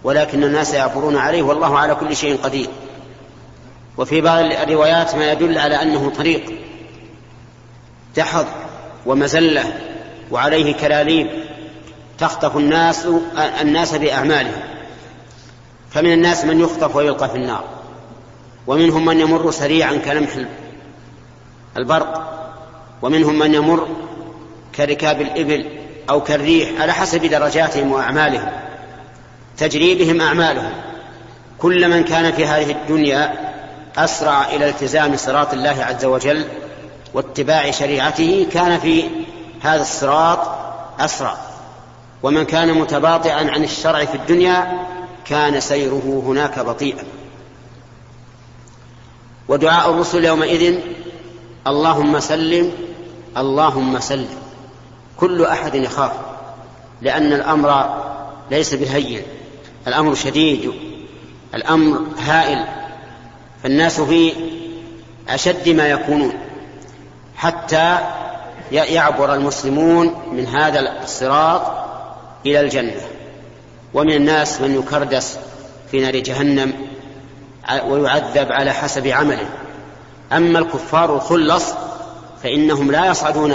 ولكن 0.04 0.44
الناس 0.44 0.74
يعبرون 0.74 1.16
عليه 1.16 1.42
والله 1.42 1.78
على 1.78 1.94
كل 1.94 2.16
شيء 2.16 2.36
قدير. 2.42 2.68
وفي 3.98 4.20
بعض 4.20 4.38
الروايات 4.38 5.14
ما 5.14 5.32
يدل 5.32 5.58
على 5.58 5.82
أنه 5.82 6.10
طريق 6.10 6.52
دحض 8.16 8.46
ومزلة 9.06 9.64
وعليه 10.30 10.74
كلاليب 10.74 11.26
تخطف 12.18 12.56
الناس 12.56 13.06
الناس 13.60 13.94
بأعمالهم. 13.94 14.62
فمن 15.90 16.12
الناس 16.12 16.44
من 16.44 16.60
يخطف 16.60 16.96
ويلقى 16.96 17.28
في 17.28 17.36
النار. 17.36 17.64
ومنهم 18.66 19.04
من 19.04 19.20
يمر 19.20 19.50
سريعا 19.50 19.96
كلمح 19.96 20.30
البرق. 21.76 22.26
ومنهم 23.02 23.38
من 23.38 23.54
يمر 23.54 23.88
كركاب 24.74 25.20
الإبل 25.20 25.66
أو 26.10 26.20
كالريح 26.20 26.80
على 26.80 26.92
حسب 26.92 27.26
درجاتهم 27.26 27.92
وأعمالهم. 27.92 28.69
تجري 29.60 29.94
بهم 29.94 30.20
أعمالهم. 30.20 30.72
كل 31.58 31.88
من 31.88 32.04
كان 32.04 32.32
في 32.32 32.46
هذه 32.46 32.70
الدنيا 32.70 33.52
أسرع 33.96 34.48
إلى 34.48 34.68
التزام 34.68 35.16
صراط 35.16 35.52
الله 35.52 35.84
عز 35.84 36.04
وجل 36.04 36.44
واتباع 37.14 37.70
شريعته 37.70 38.46
كان 38.52 38.78
في 38.80 39.04
هذا 39.60 39.82
الصراط 39.82 40.38
أسرع. 41.00 41.36
ومن 42.22 42.44
كان 42.44 42.74
متباطئا 42.74 43.50
عن 43.50 43.64
الشرع 43.64 44.04
في 44.04 44.14
الدنيا 44.14 44.86
كان 45.24 45.60
سيره 45.60 46.22
هناك 46.26 46.58
بطيئا. 46.58 47.04
ودعاء 49.48 49.90
الرسل 49.90 50.24
يومئذ 50.24 50.78
اللهم 51.66 52.20
سلم 52.20 52.72
اللهم 53.36 54.00
سلم. 54.00 54.38
كل 55.16 55.44
أحد 55.44 55.74
يخاف 55.74 56.12
لأن 57.02 57.32
الأمر 57.32 58.00
ليس 58.50 58.74
بالهين 58.74 59.22
الأمر 59.86 60.14
شديد 60.14 60.72
الأمر 61.54 62.00
هائل 62.18 62.64
فالناس 63.62 64.00
في 64.00 64.32
أشد 65.28 65.68
ما 65.68 65.88
يكونون 65.88 66.32
حتى 67.36 67.98
يعبر 68.72 69.34
المسلمون 69.34 70.14
من 70.32 70.46
هذا 70.46 71.02
الصراط 71.02 71.62
إلى 72.46 72.60
الجنة 72.60 73.00
ومن 73.94 74.12
الناس 74.12 74.60
من 74.60 74.74
يكردس 74.74 75.38
في 75.90 76.00
نار 76.00 76.16
جهنم 76.16 76.72
ويعذب 77.86 78.52
على 78.52 78.72
حسب 78.72 79.06
عمله. 79.06 79.48
أما 80.32 80.58
الكفار 80.58 81.14
الخلص 81.14 81.74
فإنهم 82.42 82.90
لا 82.90 83.06
يصعدون 83.06 83.54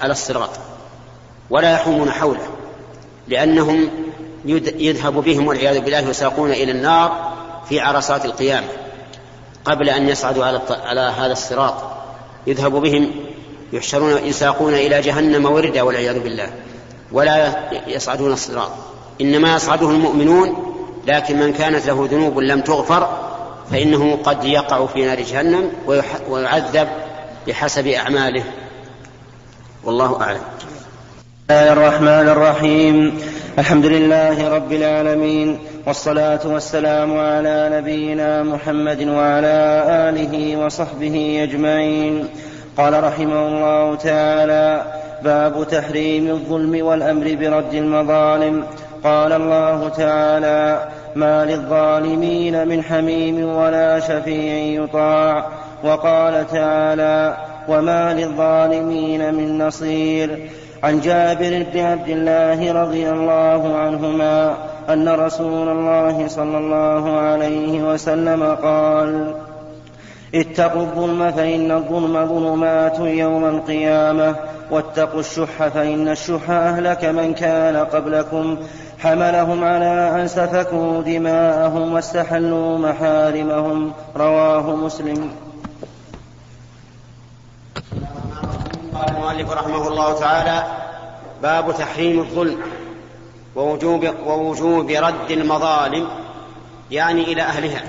على 0.00 0.12
الصراط 0.12 0.50
ولا 1.50 1.72
يحومون 1.72 2.10
حوله 2.10 2.48
لأنهم 3.28 3.90
يذهب 4.44 5.14
بهم 5.14 5.46
والعياذ 5.46 5.80
بالله 5.80 5.98
يساقون 5.98 6.50
إلى 6.50 6.72
النار 6.72 7.32
في 7.68 7.80
عرصات 7.80 8.24
القيامة 8.24 8.66
قبل 9.64 9.88
أن 9.88 10.08
يصعدوا 10.08 10.44
على, 10.44 10.60
على 10.84 11.00
هذا 11.00 11.32
الصراط. 11.32 11.74
يذهب 12.46 12.72
بهم 12.72 13.10
يحشرون 13.72 14.26
يساقون 14.26 14.74
إلى 14.74 15.00
جهنم 15.00 15.46
وردا 15.46 15.82
والعياذ 15.82 16.18
بالله. 16.18 16.50
ولا 17.12 17.54
يصعدون 17.86 18.32
الصراط. 18.32 18.70
إنما 19.20 19.54
يصعده 19.54 19.90
المؤمنون 19.90 20.74
لكن 21.06 21.38
من 21.38 21.52
كانت 21.52 21.86
له 21.86 22.08
ذنوب 22.10 22.38
لم 22.38 22.60
تغفر 22.60 23.08
فإنه 23.70 24.18
قد 24.24 24.44
يقع 24.44 24.86
في 24.86 25.04
نار 25.04 25.20
جهنم 25.20 25.72
ويعذب 26.28 26.88
بحسب 27.46 27.86
أعماله. 27.86 28.44
والله 29.84 30.22
أعلم. 30.22 30.42
الله 31.50 31.72
الرحمن 31.72 32.28
الرحيم 32.28 33.18
الحمد 33.58 33.86
لله 33.86 34.48
رب 34.54 34.72
العالمين 34.72 35.58
والصلاة 35.86 36.40
والسلام 36.44 37.18
على 37.18 37.70
نبينا 37.72 38.42
محمد 38.42 39.02
وعلى 39.08 39.84
آله 40.08 40.56
وصحبه 40.56 41.40
أجمعين 41.42 42.28
قال 42.76 43.04
رحمه 43.04 43.48
الله 43.48 43.94
تعالى 43.94 44.82
باب 45.24 45.66
تحريم 45.68 46.30
الظلم 46.30 46.86
والأمر 46.86 47.34
برد 47.40 47.74
المظالم 47.74 48.64
قال 49.04 49.32
الله 49.32 49.88
تعالى 49.88 50.88
ما 51.16 51.44
للظالمين 51.44 52.68
من 52.68 52.82
حميم 52.82 53.48
ولا 53.48 54.00
شفيع 54.00 54.82
يطاع 54.82 55.46
وقال 55.84 56.46
تعالى 56.52 57.36
وما 57.68 58.14
للظالمين 58.14 59.34
من 59.34 59.58
نصير 59.58 60.50
عن 60.82 61.00
جابر 61.00 61.66
بن 61.72 61.80
عبد 61.80 62.08
الله 62.08 62.72
رضي 62.82 63.10
الله 63.10 63.76
عنهما 63.76 64.54
أن 64.88 65.08
رسول 65.08 65.68
الله 65.68 66.28
صلى 66.28 66.58
الله 66.58 67.18
عليه 67.18 67.92
وسلم 67.92 68.42
قال 68.62 69.34
اتقوا 70.34 70.82
الظلم 70.82 71.30
فإن 71.30 71.70
الظلم 71.72 72.26
ظلمات 72.26 72.98
يوم 72.98 73.44
القيامة 73.44 74.34
واتقوا 74.70 75.20
الشح 75.20 75.68
فإن 75.68 76.08
الشح 76.08 76.50
أهلك 76.50 77.04
من 77.04 77.34
كان 77.34 77.76
قبلكم 77.76 78.56
حملهم 78.98 79.64
على 79.64 80.22
أن 80.22 80.28
سفكوا 80.28 81.02
دماءهم 81.02 81.92
واستحلوا 81.92 82.78
محارمهم 82.78 83.92
رواه 84.16 84.76
مسلم. 84.76 85.30
قال 89.02 89.16
المؤلف 89.16 89.50
رحمه 89.50 89.88
الله 89.88 90.20
تعالى 90.20 90.64
باب 91.42 91.74
تحريم 91.76 92.20
الظلم 92.20 92.62
ووجوب 93.54 94.14
ووجوب 94.26 94.90
رد 94.90 95.30
المظالم 95.30 96.08
يعني 96.90 97.22
إلى 97.22 97.42
أهلها. 97.42 97.82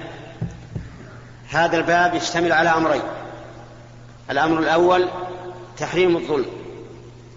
هذا 1.50 1.78
الباب 1.78 2.16
يشتمل 2.16 2.52
على 2.52 2.70
أمرين 2.70 3.02
الأمر 4.30 4.60
الأول 4.60 5.10
تحريم 5.78 6.18
الظلم 6.18 6.46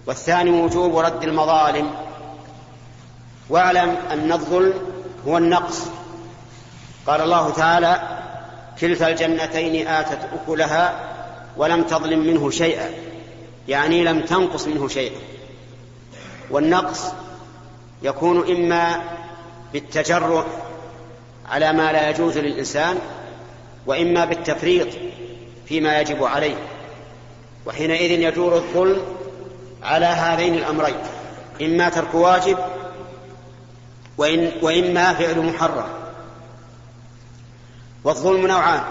والثاني 0.05 0.49
وجوب 0.49 0.97
رد 0.97 1.23
المظالم. 1.23 1.91
واعلم 3.49 3.95
أن 4.11 4.31
الظلم 4.31 4.73
هو 5.27 5.37
النقص. 5.37 5.87
قال 7.07 7.21
الله 7.21 7.49
تعالى 7.49 8.01
كلتا 8.81 9.07
الجنتين 9.07 9.87
آتت 9.87 10.19
أكلها 10.33 10.95
ولم 11.57 11.83
تظلم 11.83 12.19
منه 12.19 12.49
شيئا. 12.49 13.06
يعني 13.67 14.03
لم 14.03 14.21
تنقص 14.21 14.67
منه 14.67 14.87
شيئا 14.87 15.19
والنقص 16.49 17.03
يكون 18.01 18.55
إما 18.55 19.03
بالتجرؤ 19.73 20.45
على 21.49 21.73
ما 21.73 21.91
لا 21.91 22.09
يجوز 22.09 22.37
للإنسان 22.37 22.99
وإما 23.85 24.25
بالتفريط 24.25 24.87
فيما 25.65 25.99
يجب 25.99 26.23
عليه. 26.23 26.55
وحينئذ 27.65 28.11
يدور 28.11 28.55
الظلم 28.55 29.01
على 29.83 30.05
هذين 30.05 30.53
الأمرين 30.53 30.95
إما 31.61 31.89
ترك 31.89 32.13
واجب 32.13 32.57
وإن 34.17 34.51
وإما 34.61 35.13
فعل 35.13 35.39
محرم. 35.39 35.87
والظلم 38.03 38.47
نوعان 38.47 38.83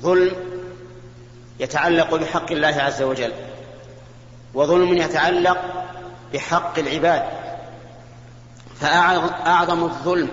ظلم 0.00 0.36
يتعلق 1.60 2.14
بحق 2.14 2.52
الله 2.52 2.82
عز 2.82 3.02
وجل. 3.02 3.32
وظلم 4.54 4.96
يتعلق 4.96 5.58
بحق 6.32 6.78
العباد. 6.78 7.22
فأعظم 8.80 9.84
الظلم 9.84 10.28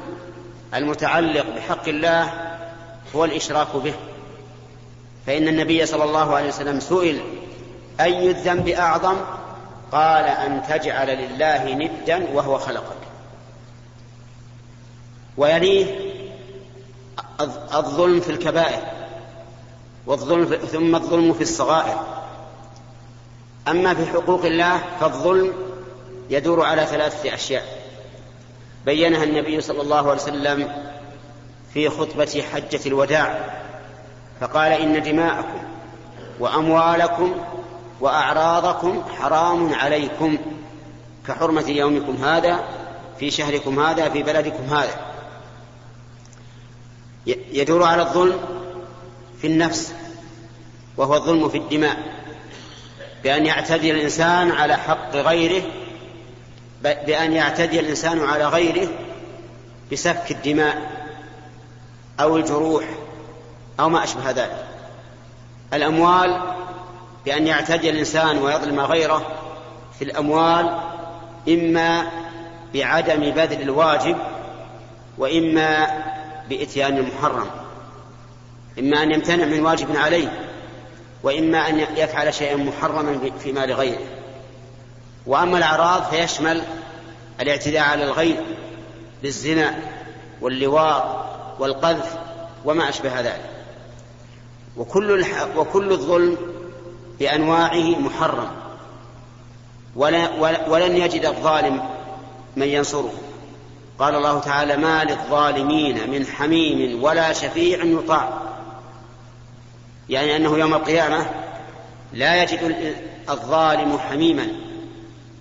المتعلق 0.73 1.45
بحق 1.55 1.87
الله 1.87 2.33
هو 3.15 3.25
الإشراك 3.25 3.75
به. 3.75 3.93
فإن 5.25 5.47
النبي 5.47 5.85
صلى 5.85 6.03
الله 6.03 6.35
عليه 6.35 6.47
وسلم 6.47 6.79
سئل 6.79 7.21
أي 7.99 8.29
الذنب 8.29 8.67
أعظم؟ 8.67 9.15
قال 9.91 10.25
أن 10.25 10.63
تجعل 10.69 11.07
لله 11.07 11.73
ندا 11.73 12.27
وهو 12.33 12.57
خلقك. 12.57 12.97
ويليه 15.37 16.09
الظلم 17.73 18.19
في 18.19 18.29
الكبائر 18.31 18.83
والظلم 20.05 20.45
ثم 20.45 20.95
الظلم 20.95 21.33
في 21.33 21.41
الصغائر. 21.41 22.18
أما 23.69 23.93
في 23.93 24.05
حقوق 24.05 24.45
الله 24.45 24.81
فالظلم 24.99 25.53
يدور 26.29 26.65
على 26.65 26.85
ثلاثة 26.85 27.33
أشياء. 27.33 27.79
بينها 28.85 29.23
النبي 29.23 29.61
صلى 29.61 29.81
الله 29.81 29.97
عليه 29.97 30.21
وسلم 30.21 30.71
في 31.73 31.89
خطبة 31.89 32.43
حجة 32.53 32.79
الوداع 32.85 33.59
فقال 34.41 34.71
إن 34.71 35.03
دماءكم 35.03 35.63
وأموالكم 36.39 37.35
وأعراضكم 38.01 39.03
حرام 39.19 39.73
عليكم 39.73 40.37
كحرمة 41.27 41.69
يومكم 41.69 42.23
هذا 42.23 42.63
في 43.19 43.31
شهركم 43.31 43.79
هذا 43.79 44.09
في 44.09 44.23
بلدكم 44.23 44.63
هذا. 44.63 44.95
يدور 47.51 47.83
على 47.83 48.01
الظلم 48.01 48.39
في 49.41 49.47
النفس 49.47 49.93
وهو 50.97 51.15
الظلم 51.15 51.49
في 51.49 51.57
الدماء. 51.57 52.18
بأن 53.23 53.45
يعتدي 53.45 53.91
الإنسان 53.91 54.51
على 54.51 54.75
حق 54.75 55.15
غيره 55.15 55.63
بأن 56.83 57.33
يعتدي 57.33 57.79
الإنسان 57.79 58.23
على 58.23 58.45
غيره 58.45 58.87
بسفك 59.91 60.31
الدماء 60.31 60.91
أو 62.19 62.37
الجروح 62.37 62.83
أو 63.79 63.89
ما 63.89 64.03
أشبه 64.03 64.31
ذلك. 64.31 64.65
الأموال 65.73 66.41
بأن 67.25 67.47
يعتدي 67.47 67.89
الإنسان 67.89 68.37
ويظلم 68.37 68.79
غيره 68.79 69.25
في 69.99 70.05
الأموال 70.05 70.79
إما 71.49 72.05
بعدم 72.73 73.19
بذل 73.19 73.61
الواجب 73.61 74.17
وإما 75.17 75.87
بإتيان 76.49 76.97
المحرم 76.97 77.47
إما 78.79 79.03
أن 79.03 79.11
يمتنع 79.11 79.45
من 79.45 79.65
واجب 79.65 79.95
عليه. 79.95 80.48
وإما 81.23 81.69
أن 81.69 81.79
يفعل 81.79 82.33
شيئا 82.33 82.55
محرما 82.55 83.31
في 83.39 83.51
مال 83.51 83.73
غيره. 83.73 84.07
وأما 85.25 85.57
الأعراض 85.57 86.03
فيشمل 86.03 86.61
الاعتداء 87.41 87.81
على 87.81 88.03
الغير 88.03 88.43
بالزنا 89.23 89.79
واللواط 90.41 91.03
والقذف 91.59 92.17
وما 92.65 92.89
أشبه 92.89 93.19
ذلك. 93.19 93.49
وكل. 94.77 95.25
وكل 95.57 95.91
الظلم 95.91 96.37
بأنواعه 97.19 97.99
محرم. 97.99 98.51
ولا... 99.95 100.29
ولن 100.69 100.97
يجد 100.97 101.25
الظالم 101.25 101.89
من 102.55 102.67
ينصره. 102.67 103.13
قال 103.99 104.15
الله 104.15 104.39
تعالى 104.39 104.77
ما 104.77 105.03
للظالمين 105.03 106.09
من 106.09 106.25
حميم 106.25 107.03
ولا 107.03 107.33
شفيع 107.33 107.83
يطاع. 107.83 108.48
يعني 110.09 110.35
أنه 110.35 110.57
يوم 110.57 110.73
القيامة 110.73 111.29
لا 112.13 112.43
يجد 112.43 112.95
الظالم 113.29 113.97
حميما 113.97 114.47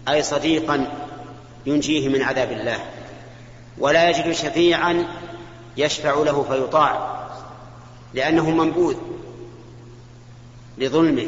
أي 0.09 0.23
صديقا 0.23 0.87
ينجيه 1.67 2.09
من 2.09 2.23
عذاب 2.23 2.53
الله 2.53 2.79
ولا 3.79 4.11
يجد 4.11 4.33
شفيعا 4.33 5.07
يشفع 5.77 6.15
له 6.15 6.43
فيطاع 6.43 7.19
لأنه 8.15 8.51
منبوذ 8.51 8.97
لظلمه 10.79 11.27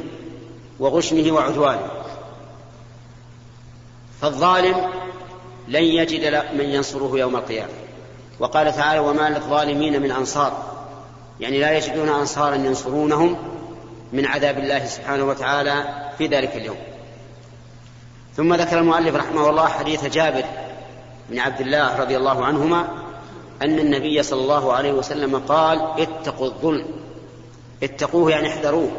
وغشمه 0.78 1.32
وعدوانه. 1.32 1.90
فالظالم 4.20 4.90
لن 5.68 5.84
يجد 5.84 6.44
من 6.54 6.64
ينصره 6.64 7.18
يوم 7.18 7.36
القيامة. 7.36 7.72
وقال 8.38 8.76
تعالى 8.76 9.00
وما 9.00 9.28
للظالمين 9.28 10.02
من 10.02 10.10
أنصار. 10.10 10.79
يعني 11.40 11.60
لا 11.60 11.72
يجدون 11.76 12.08
أنصارا 12.08 12.54
ينصرونهم 12.54 13.36
من 14.12 14.26
عذاب 14.26 14.58
الله 14.58 14.86
سبحانه 14.86 15.24
وتعالى 15.24 15.84
في 16.18 16.26
ذلك 16.26 16.56
اليوم. 16.56 16.76
ثم 18.36 18.54
ذكر 18.54 18.78
المؤلف 18.78 19.14
رحمه 19.14 19.50
الله 19.50 19.68
حديث 19.68 20.04
جابر 20.04 20.44
بن 21.30 21.38
عبد 21.38 21.60
الله 21.60 22.00
رضي 22.00 22.16
الله 22.16 22.44
عنهما 22.44 22.88
أن 23.62 23.78
النبي 23.78 24.22
صلى 24.22 24.40
الله 24.40 24.72
عليه 24.72 24.92
وسلم 24.92 25.38
قال 25.38 25.80
اتقوا 25.98 26.46
الظلم. 26.46 26.86
اتقوه 27.82 28.30
يعني 28.30 28.48
احذروه. 28.48 28.90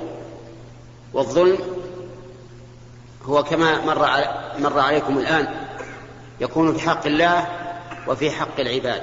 والظلم 1.14 1.58
هو 3.26 3.44
كما 3.44 3.86
مر 3.86 4.08
مر 4.60 4.80
عليكم 4.80 5.18
الآن 5.18 5.48
يكون 6.40 6.74
في 6.74 6.90
حق 6.90 7.06
الله 7.06 7.48
وفي 8.08 8.32
حق 8.32 8.60
العباد. 8.60 9.02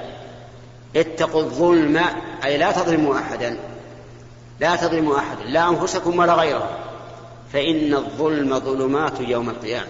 اتقوا 0.95 1.41
الظلم 1.41 2.01
أي 2.43 2.57
لا 2.57 2.71
تظلموا 2.71 3.17
أحدا 3.17 3.57
لا 4.59 4.75
تظلموا 4.75 5.17
أحدا 5.17 5.43
لا 5.43 5.69
أنفسكم 5.69 6.19
ولا 6.19 6.33
غيرهم 6.33 6.69
فإن 7.53 7.93
الظلم 7.93 8.59
ظلمات 8.59 9.19
يوم 9.19 9.49
القيامة. 9.49 9.87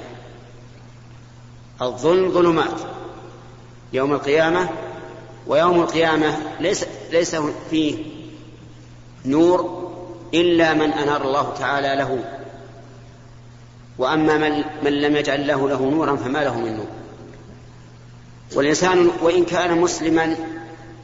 الظلم 1.81 2.31
ظلمات 2.31 2.81
يوم 3.93 4.13
القيامة 4.13 4.69
ويوم 5.47 5.81
القيامة 5.81 6.37
ليس 6.59 6.85
ليس 7.11 7.35
فيه 7.69 7.95
نور 9.25 9.89
إلا 10.33 10.73
من 10.73 10.91
أنار 10.91 11.21
الله 11.21 11.53
تعالى 11.59 11.95
له. 11.95 12.23
وأما 13.97 14.37
من, 14.37 14.63
من 14.83 15.01
لم 15.01 15.15
يجعل 15.15 15.47
له 15.47 15.69
له 15.69 15.81
نورا 15.81 16.15
فما 16.15 16.43
له 16.43 16.59
من 16.59 16.77
نور. 16.77 16.87
والإنسان 18.55 19.11
وإن 19.21 19.45
كان 19.45 19.81
مسلما 19.81 20.35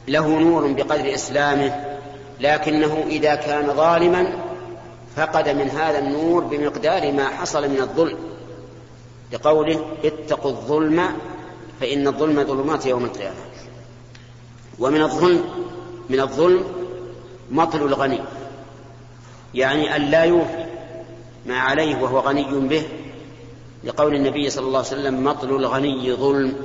له 0.08 0.38
نور 0.38 0.72
بقدر 0.72 1.14
إسلامه 1.14 1.98
لكنه 2.40 3.04
إذا 3.08 3.34
كان 3.34 3.66
ظالما 3.66 4.32
فقد 5.16 5.48
من 5.48 5.70
هذا 5.70 5.98
النور 5.98 6.44
بمقدار 6.44 7.12
ما 7.12 7.28
حصل 7.28 7.68
من 7.68 7.80
الظلم. 7.80 8.18
لقوله 9.32 9.86
اتقوا 10.04 10.50
الظلم 10.50 11.02
فإن 11.80 12.06
الظلم 12.06 12.44
ظلمات 12.44 12.86
يوم 12.86 13.04
القيامة. 13.04 13.36
ومن 14.78 15.02
الظلم 15.02 15.44
من 16.10 16.20
الظلم 16.20 16.64
مطل 17.50 17.82
الغني 17.82 18.20
يعني 19.54 19.96
أن 19.96 20.02
لا 20.02 20.24
يوفي 20.24 20.66
ما 21.46 21.58
عليه 21.58 22.02
وهو 22.02 22.18
غني 22.18 22.44
به. 22.44 22.82
لقول 23.84 24.14
النبي 24.14 24.50
صلى 24.50 24.66
الله 24.66 24.78
عليه 24.78 24.88
وسلم 24.88 25.24
مطل 25.24 25.50
الغني 25.50 26.12
ظلم. 26.12 26.56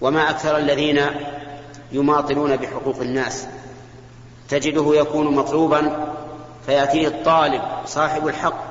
وما 0.00 0.30
أكثر 0.30 0.56
الذين 0.56 1.00
يماطلون 1.92 2.56
بحقوق 2.56 3.00
الناس. 3.00 3.46
تجده 4.48 4.94
يكون 4.94 5.34
مطلوبا 5.34 6.14
فيأتيه 6.66 7.08
الطالب 7.08 7.62
صاحب 7.86 8.28
الحق. 8.28 8.64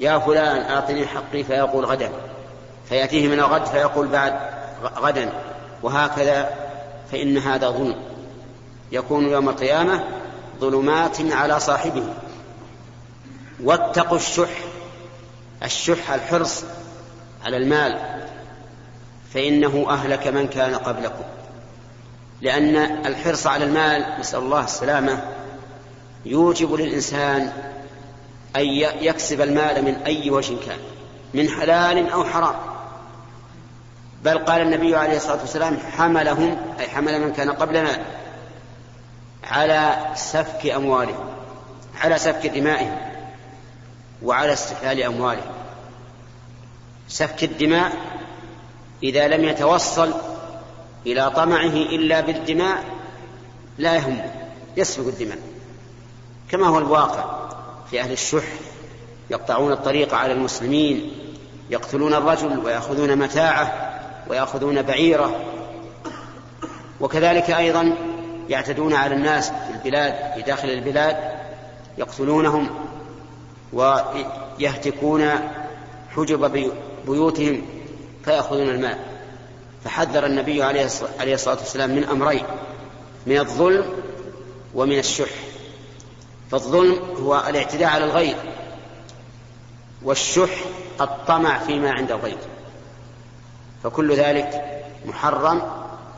يا 0.00 0.18
فلان 0.18 0.70
أعطني 0.70 1.06
حقي 1.06 1.44
فيقول 1.44 1.84
غدا. 1.84 2.10
فيأتيه 2.88 3.28
من 3.28 3.40
الغد 3.40 3.66
فيقول 3.66 4.08
بعد 4.08 4.32
غدا. 4.96 5.32
وهكذا 5.82 6.50
فإن 7.12 7.38
هذا 7.38 7.70
ظلم. 7.70 7.96
يكون 8.92 9.28
يوم 9.28 9.48
القيامة 9.48 10.04
ظلمات 10.60 11.16
على 11.32 11.60
صاحبه. 11.60 12.04
واتقوا 13.64 14.16
الشح 14.16 14.50
الشح 15.64 16.10
الحرص 16.10 16.64
على 17.44 17.56
المال 17.56 17.98
فإنه 19.34 19.86
أهلك 19.88 20.26
من 20.26 20.48
كان 20.48 20.74
قبلكم. 20.74 21.24
لأن 22.42 22.76
الحرص 23.06 23.46
على 23.46 23.64
المال 23.64 24.20
نسأل 24.20 24.38
الله 24.38 24.64
السلامة 24.64 25.22
يوجب 26.24 26.74
للإنسان 26.74 27.52
أن 28.56 28.64
يكسب 29.00 29.40
المال 29.40 29.84
من 29.84 29.94
أي 29.94 30.30
وجه 30.30 30.56
كان 30.66 30.78
من 31.34 31.48
حلال 31.48 32.10
أو 32.10 32.24
حرام. 32.24 32.54
بل 34.24 34.38
قال 34.38 34.62
النبي 34.62 34.96
عليه 34.96 35.16
الصلاة 35.16 35.40
والسلام 35.40 35.78
حملهم 35.96 36.56
أي 36.80 36.88
حمل 36.88 37.20
من 37.20 37.32
كان 37.32 37.50
قبلنا 37.50 38.04
على 39.44 39.96
سفك 40.14 40.66
أموالهم 40.66 41.28
على 42.00 42.18
سفك 42.18 42.46
دمائهم 42.46 42.96
وعلى 44.22 44.52
استحلال 44.52 45.02
أموالهم. 45.02 45.52
سفك 47.08 47.44
الدماء 47.44 47.92
إذا 49.02 49.28
لم 49.28 49.44
يتوصل 49.44 50.14
إلى 51.06 51.30
طمعه 51.30 51.64
إلا 51.64 52.20
بالدماء 52.20 52.84
لا 53.78 53.94
يهم 53.94 54.20
يسفك 54.76 55.06
الدماء. 55.06 55.38
كما 56.50 56.66
هو 56.66 56.78
الواقع 56.78 57.48
في 57.90 58.00
أهل 58.00 58.12
الشح 58.12 58.44
يقطعون 59.30 59.72
الطريق 59.72 60.14
على 60.14 60.32
المسلمين 60.32 61.10
يقتلون 61.70 62.14
الرجل 62.14 62.58
ويأخذون 62.58 63.18
متاعه 63.18 63.90
ويأخذون 64.28 64.82
بعيره. 64.82 65.40
وكذلك 67.00 67.50
أيضا 67.50 67.94
يعتدون 68.48 68.94
على 68.94 69.14
الناس 69.14 69.48
في 69.50 69.70
البلاد 69.74 70.34
في 70.34 70.42
داخل 70.42 70.70
البلاد 70.70 71.16
يقتلونهم 71.98 72.68
ويهتكون 73.72 75.30
حجب 76.16 76.70
بيوتهم 77.06 77.62
فيأخذون 78.24 78.68
المال 78.68 78.98
فحذر 79.84 80.26
النبي 80.26 80.62
عليه 80.62 80.84
الصلاة 81.34 81.56
والسلام 81.56 81.90
من 81.90 82.04
أمرين 82.04 82.44
من 83.26 83.38
الظلم 83.38 83.84
ومن 84.74 84.98
الشح. 84.98 85.30
فالظلم 86.50 87.16
هو 87.22 87.44
الاعتداء 87.48 87.88
على 87.88 88.04
الغير 88.04 88.36
والشح 90.02 90.50
الطمع 91.00 91.58
فيما 91.58 91.92
عند 91.92 92.12
الغير. 92.12 92.38
فكل 93.84 94.14
ذلك 94.14 94.80
محرم 95.04 95.62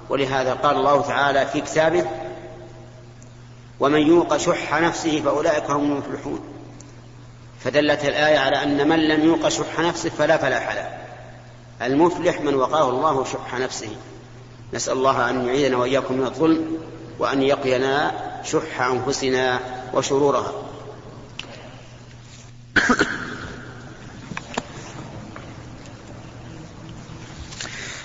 ولهذا 0.09 0.55
قال 0.55 0.77
الله 0.77 1.03
تعالى 1.03 1.47
في 1.47 1.61
كتابه 1.61 2.07
ومن 3.81 4.01
يوق 4.01 4.37
شح 4.37 4.81
نفسه 4.81 5.23
فأولئك 5.25 5.71
هم 5.71 5.93
المفلحون. 5.93 6.41
فدلت 7.65 8.05
الآية 8.05 8.39
على 8.39 8.63
أن 8.63 8.89
من 8.89 9.09
لم 9.09 9.25
يوق 9.25 9.49
شح 9.49 9.81
نفسه 9.81 10.11
فلا 10.11 10.37
فلاح 10.37 10.75
له. 10.75 10.99
المفلح 11.83 12.41
من 12.41 12.55
وقاه 12.55 12.91
الله 12.91 13.25
شح 13.25 13.59
نفسه. 13.59 13.91
نسأل 14.75 14.93
الله 14.93 15.31
أن 15.31 15.47
يعيذنا 15.47 15.77
وإياكم 15.77 16.15
من 16.15 16.27
الظلم 16.27 16.79
وأن 17.19 17.43
يقينا 17.43 18.13
شح 18.45 18.81
أنفسنا 18.83 19.61
وشرورها. 19.95 20.53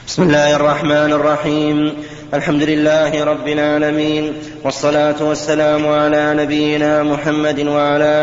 بسم 0.07 0.23
الله 0.23 0.55
الرحمن 0.55 1.11
الرحيم. 1.13 2.03
الحمد 2.33 2.63
لله 2.63 3.23
رب 3.23 3.47
العالمين 3.47 4.33
والصلاة 4.63 5.23
والسلام 5.23 5.87
على 5.87 6.33
نبينا 6.33 7.03
محمد 7.03 7.59
وعلى 7.59 8.13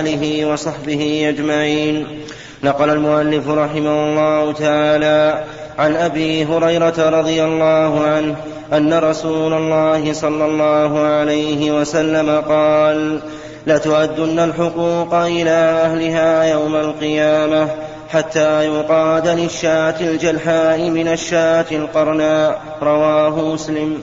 آله 0.00 0.46
وصحبه 0.46 1.28
أجمعين. 1.28 2.20
نقل 2.62 2.90
المؤلف 2.90 3.48
رحمه 3.48 4.04
الله 4.04 4.52
تعالى 4.52 5.44
عن 5.78 5.96
أبي 5.96 6.44
هريرة 6.44 7.08
رضي 7.20 7.44
الله 7.44 8.04
عنه 8.06 8.36
أن 8.72 8.94
رسول 8.94 9.52
الله 9.52 10.12
صلى 10.12 10.44
الله 10.44 11.00
عليه 11.00 11.80
وسلم 11.80 12.40
قال 12.40 13.20
لتؤدن 13.66 14.38
الحقوق 14.38 15.14
إلى 15.14 15.50
أهلها 15.50 16.42
يوم 16.44 16.76
القيامة 16.76 17.68
حتى 18.08 18.66
يقاد 18.66 19.28
للشاة 19.28 20.00
الجلحاء 20.00 20.90
من 20.90 21.08
الشاة 21.08 21.66
القرناء 21.72 22.60
رواه 22.82 23.40
مسلم. 23.40 24.02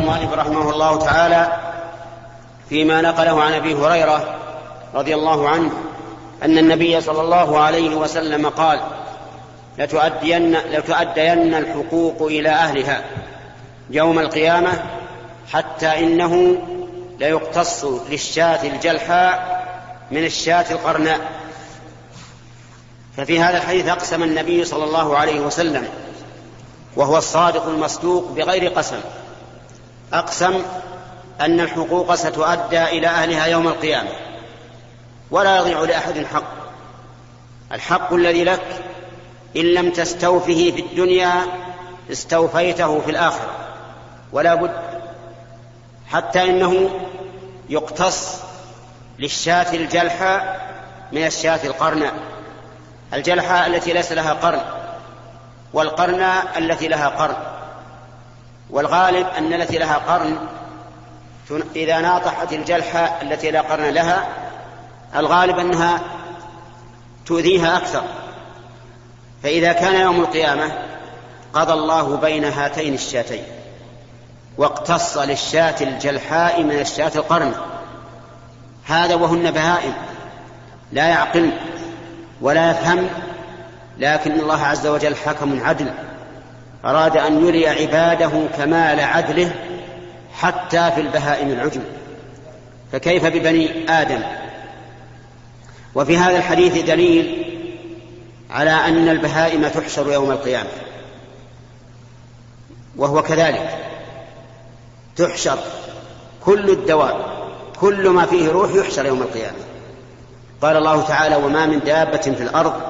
المؤلف 0.00 0.32
رحمه 0.34 0.70
الله 0.70 0.98
تعالى. 0.98 1.63
فيما 2.74 3.00
نقله 3.00 3.42
عن 3.42 3.52
أبي 3.52 3.74
هريرة 3.74 4.38
رضي 4.94 5.14
الله 5.14 5.48
عنه 5.48 5.70
أن 6.42 6.58
النبي 6.58 7.00
صلى 7.00 7.20
الله 7.20 7.58
عليه 7.58 7.94
وسلم 7.94 8.48
قال 8.48 8.80
لتؤدين, 9.78 10.56
لتؤدين 10.56 11.54
الحقوق 11.54 12.22
إلى 12.22 12.48
أهلها 12.48 13.04
يوم 13.90 14.18
القيامة 14.18 14.82
حتى 15.52 15.86
إنه 15.86 16.56
ليقتص 17.18 17.84
للشاة 17.84 18.66
الجلحاء 18.66 19.64
من 20.10 20.24
الشاة 20.24 20.66
القرناء. 20.70 21.20
ففي 23.16 23.40
هذا 23.40 23.56
الحديث 23.56 23.88
أقسم 23.88 24.22
النبي 24.22 24.64
صلى 24.64 24.84
الله 24.84 25.16
عليه 25.16 25.40
وسلم 25.40 25.88
وهو 26.96 27.18
الصادق 27.18 27.66
المصدوق 27.66 28.30
بغير 28.30 28.68
قسم 28.68 29.00
أقسم 30.12 30.62
أن 31.40 31.60
الحقوق 31.60 32.14
ستؤدى 32.14 32.84
إلى 32.84 33.06
أهلها 33.06 33.46
يوم 33.46 33.68
القيامة. 33.68 34.10
ولا 35.30 35.58
يضيع 35.58 35.80
لأحد 35.80 36.26
حق 36.26 36.54
الحق 37.72 38.12
الذي 38.12 38.44
لك 38.44 38.82
إن 39.56 39.62
لم 39.62 39.90
تستوفه 39.90 40.72
في 40.76 40.80
الدنيا 40.80 41.32
استوفيته 42.12 43.00
في 43.00 43.10
الآخرة. 43.10 43.50
ولا 44.32 44.54
بد 44.54 44.74
حتى 46.08 46.44
إنه 46.50 46.90
يقتص 47.68 48.40
للشاة 49.18 49.74
الجلحاء 49.74 50.64
من 51.12 51.26
الشاة 51.26 51.60
القرناء 51.64 52.14
الجلحاء 53.14 53.66
التي 53.66 53.92
ليس 53.92 54.12
لها 54.12 54.32
قرن 54.32 54.60
والقرناء 55.72 56.58
التي 56.58 56.88
لها 56.88 57.08
قرن. 57.08 57.36
والغالب 58.70 59.26
أن 59.38 59.52
التي 59.52 59.78
لها 59.78 59.96
قرن 59.96 60.38
إذا 61.76 62.00
ناطحت 62.00 62.52
الجلحة 62.52 63.22
التي 63.22 63.50
لا 63.50 63.60
قرن 63.60 63.84
لها 63.84 64.28
الغالب 65.16 65.58
أنها 65.58 66.00
تؤذيها 67.26 67.76
أكثر. 67.76 68.02
فإذا 69.42 69.72
كان 69.72 70.00
يوم 70.00 70.20
القيامة 70.20 70.72
قضى 71.52 71.72
الله 71.72 72.16
بين 72.16 72.44
هاتين 72.44 72.94
الشاتين 72.94 73.44
واقتص 74.58 75.18
للشاة 75.18 75.74
الجلحاء 75.80 76.62
من 76.62 76.78
الشاة 76.78 77.12
القرن. 77.16 77.54
هذا 78.86 79.14
وهن 79.14 79.50
بهائم 79.50 79.94
لا 80.92 81.08
يعقل 81.08 81.50
ولا 82.40 82.70
يفهم 82.70 83.08
لكن 83.98 84.32
الله 84.32 84.66
عز 84.66 84.86
وجل 84.86 85.16
حكم 85.16 85.64
عدل 85.64 85.90
أراد 86.84 87.16
أن 87.16 87.46
يري 87.46 87.68
عباده 87.68 88.30
كمال 88.56 89.00
عدله 89.00 89.50
حتى 90.34 90.90
في 90.90 91.00
البهائم 91.00 91.50
العجم. 91.50 91.80
فكيف 92.92 93.26
ببني 93.26 93.90
آدم؟ 93.90 94.22
وفي 95.94 96.16
هذا 96.16 96.36
الحديث 96.36 96.84
دليل 96.84 97.44
على 98.50 98.70
أن 98.70 99.08
البهائم 99.08 99.68
تحشر 99.68 100.12
يوم 100.12 100.30
القيامة. 100.30 100.70
وهو 102.96 103.22
كذلك. 103.22 103.78
تحشر 105.16 105.58
كل 106.44 106.70
الدواب 106.70 107.16
كل 107.80 108.08
ما 108.08 108.26
فيه 108.26 108.48
روح 108.48 108.74
يحشر 108.74 109.06
يوم 109.06 109.22
القيامة. 109.22 109.58
قال 110.62 110.76
الله 110.76 111.02
تعالى 111.02 111.36
وما 111.36 111.66
من 111.66 111.80
دابة 111.80 112.18
في 112.18 112.42
الأرض 112.42 112.80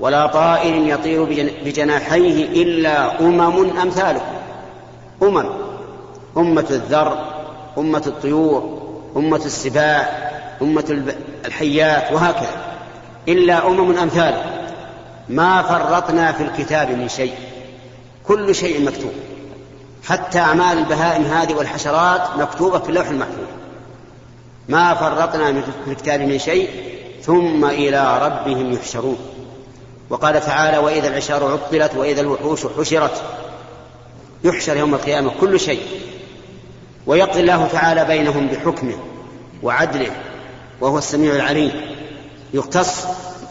ولا 0.00 0.26
طائر 0.26 0.74
يطير 0.74 1.24
بجناحيه 1.64 2.62
إلا 2.62 3.20
أمم 3.20 3.78
أمثالكم. 3.78 4.36
أمم. 5.22 5.59
أمة 6.36 6.66
الذر 6.70 7.24
أمة 7.78 8.02
الطيور 8.06 8.80
أمة 9.16 9.40
السباع 9.44 10.30
أمة 10.62 11.14
الحيات 11.44 12.12
وهكذا. 12.12 12.56
إلا 13.28 13.66
أمم 13.66 13.98
أمثال. 13.98 14.34
ما 15.28 15.62
فرطنا 15.62 16.32
في 16.32 16.42
الكتاب 16.42 16.90
من 16.90 17.08
شيء. 17.08 17.34
كل 18.26 18.54
شيء 18.54 18.84
مكتوب. 18.86 19.12
حتى 20.04 20.38
أعمال 20.38 20.78
البهائم 20.78 21.24
هذه 21.24 21.54
والحشرات 21.54 22.22
مكتوبة 22.38 22.78
في 22.78 22.88
اللوح 22.88 23.08
المحفوظ. 23.08 23.46
ما 24.68 24.94
فرطنا 24.94 25.52
في 25.52 25.90
الكتاب 25.90 26.20
من 26.20 26.38
شيء 26.38 26.70
ثم 27.22 27.64
إلى 27.64 28.18
ربهم 28.26 28.72
يحشرون. 28.72 29.18
وقال 30.10 30.40
تعالى 30.40 30.78
وإذا 30.78 31.08
العشار 31.08 31.44
عطلت 31.52 31.96
وإذا 31.96 32.20
الوحوش 32.20 32.66
حشرت. 32.78 33.22
يحشر 34.44 34.76
يوم 34.76 34.94
القيامة 34.94 35.30
كل 35.40 35.60
شيء. 35.60 35.82
ويقضي 37.10 37.40
الله 37.40 37.68
تعالى 37.72 38.04
بينهم 38.04 38.46
بحكمه 38.46 38.94
وعدله 39.62 40.10
وهو 40.80 40.98
السميع 40.98 41.34
العليم. 41.34 41.72
يختص 42.54 43.04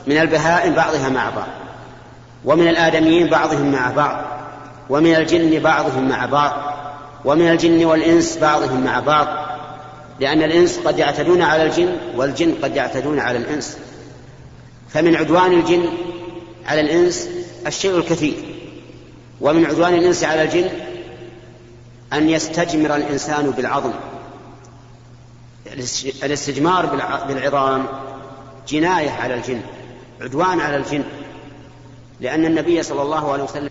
من 0.08 0.18
البهائم 0.18 0.74
بعضها 0.74 1.10
مع 1.10 1.30
بعض 1.30 1.48
ومن 2.46 2.68
الآدميين 2.68 3.30
بعضهم 3.30 3.72
مع 3.72 3.92
بعض 3.92 4.26
ومن 4.90 5.16
الجن 5.16 5.60
بعضهم 5.60 6.10
مع 6.10 6.26
بعض 6.26 6.54
ومن 7.26 7.50
الجن 7.50 7.86
والإنس 7.86 8.38
بعضهم 8.38 8.84
مع 8.84 9.00
بعض 9.00 9.28
لأن 10.20 10.44
الإنس 10.44 10.80
قد 10.80 11.00
يعتدون 11.00 11.42
على 11.42 11.64
الجن 11.64 11.98
والجن 12.16 12.56
قد 12.64 12.76
يعتدون 12.76 13.20
على 13.20 13.38
الإنس. 13.38 13.78
فمن 14.90 15.16
عدوان 15.16 15.54
الجن 15.54 15.90
على 16.68 16.82
الإنس 16.82 17.30
الشيء 17.68 17.98
الكثير 17.98 18.34
ومن 19.42 19.66
عدوان 19.66 19.94
الإنس 19.94 20.24
على 20.24 20.44
الجن 20.44 20.70
أن 22.14 22.30
يستجمر 22.30 22.96
الإنسان 22.96 23.52
بالعظم. 23.52 23.92
الاستجمار 26.24 26.86
بالعظام 27.28 27.86
جناية 28.68 29.12
على 29.12 29.34
الجن 29.34 29.62
عدوان 30.22 30.62
على 30.62 30.78
الجن. 30.78 31.04
لأن 32.20 32.46
النبي 32.46 32.84
صلى 32.84 33.02
الله 33.02 33.32
عليه 33.34 33.44
وسلم 33.44 33.70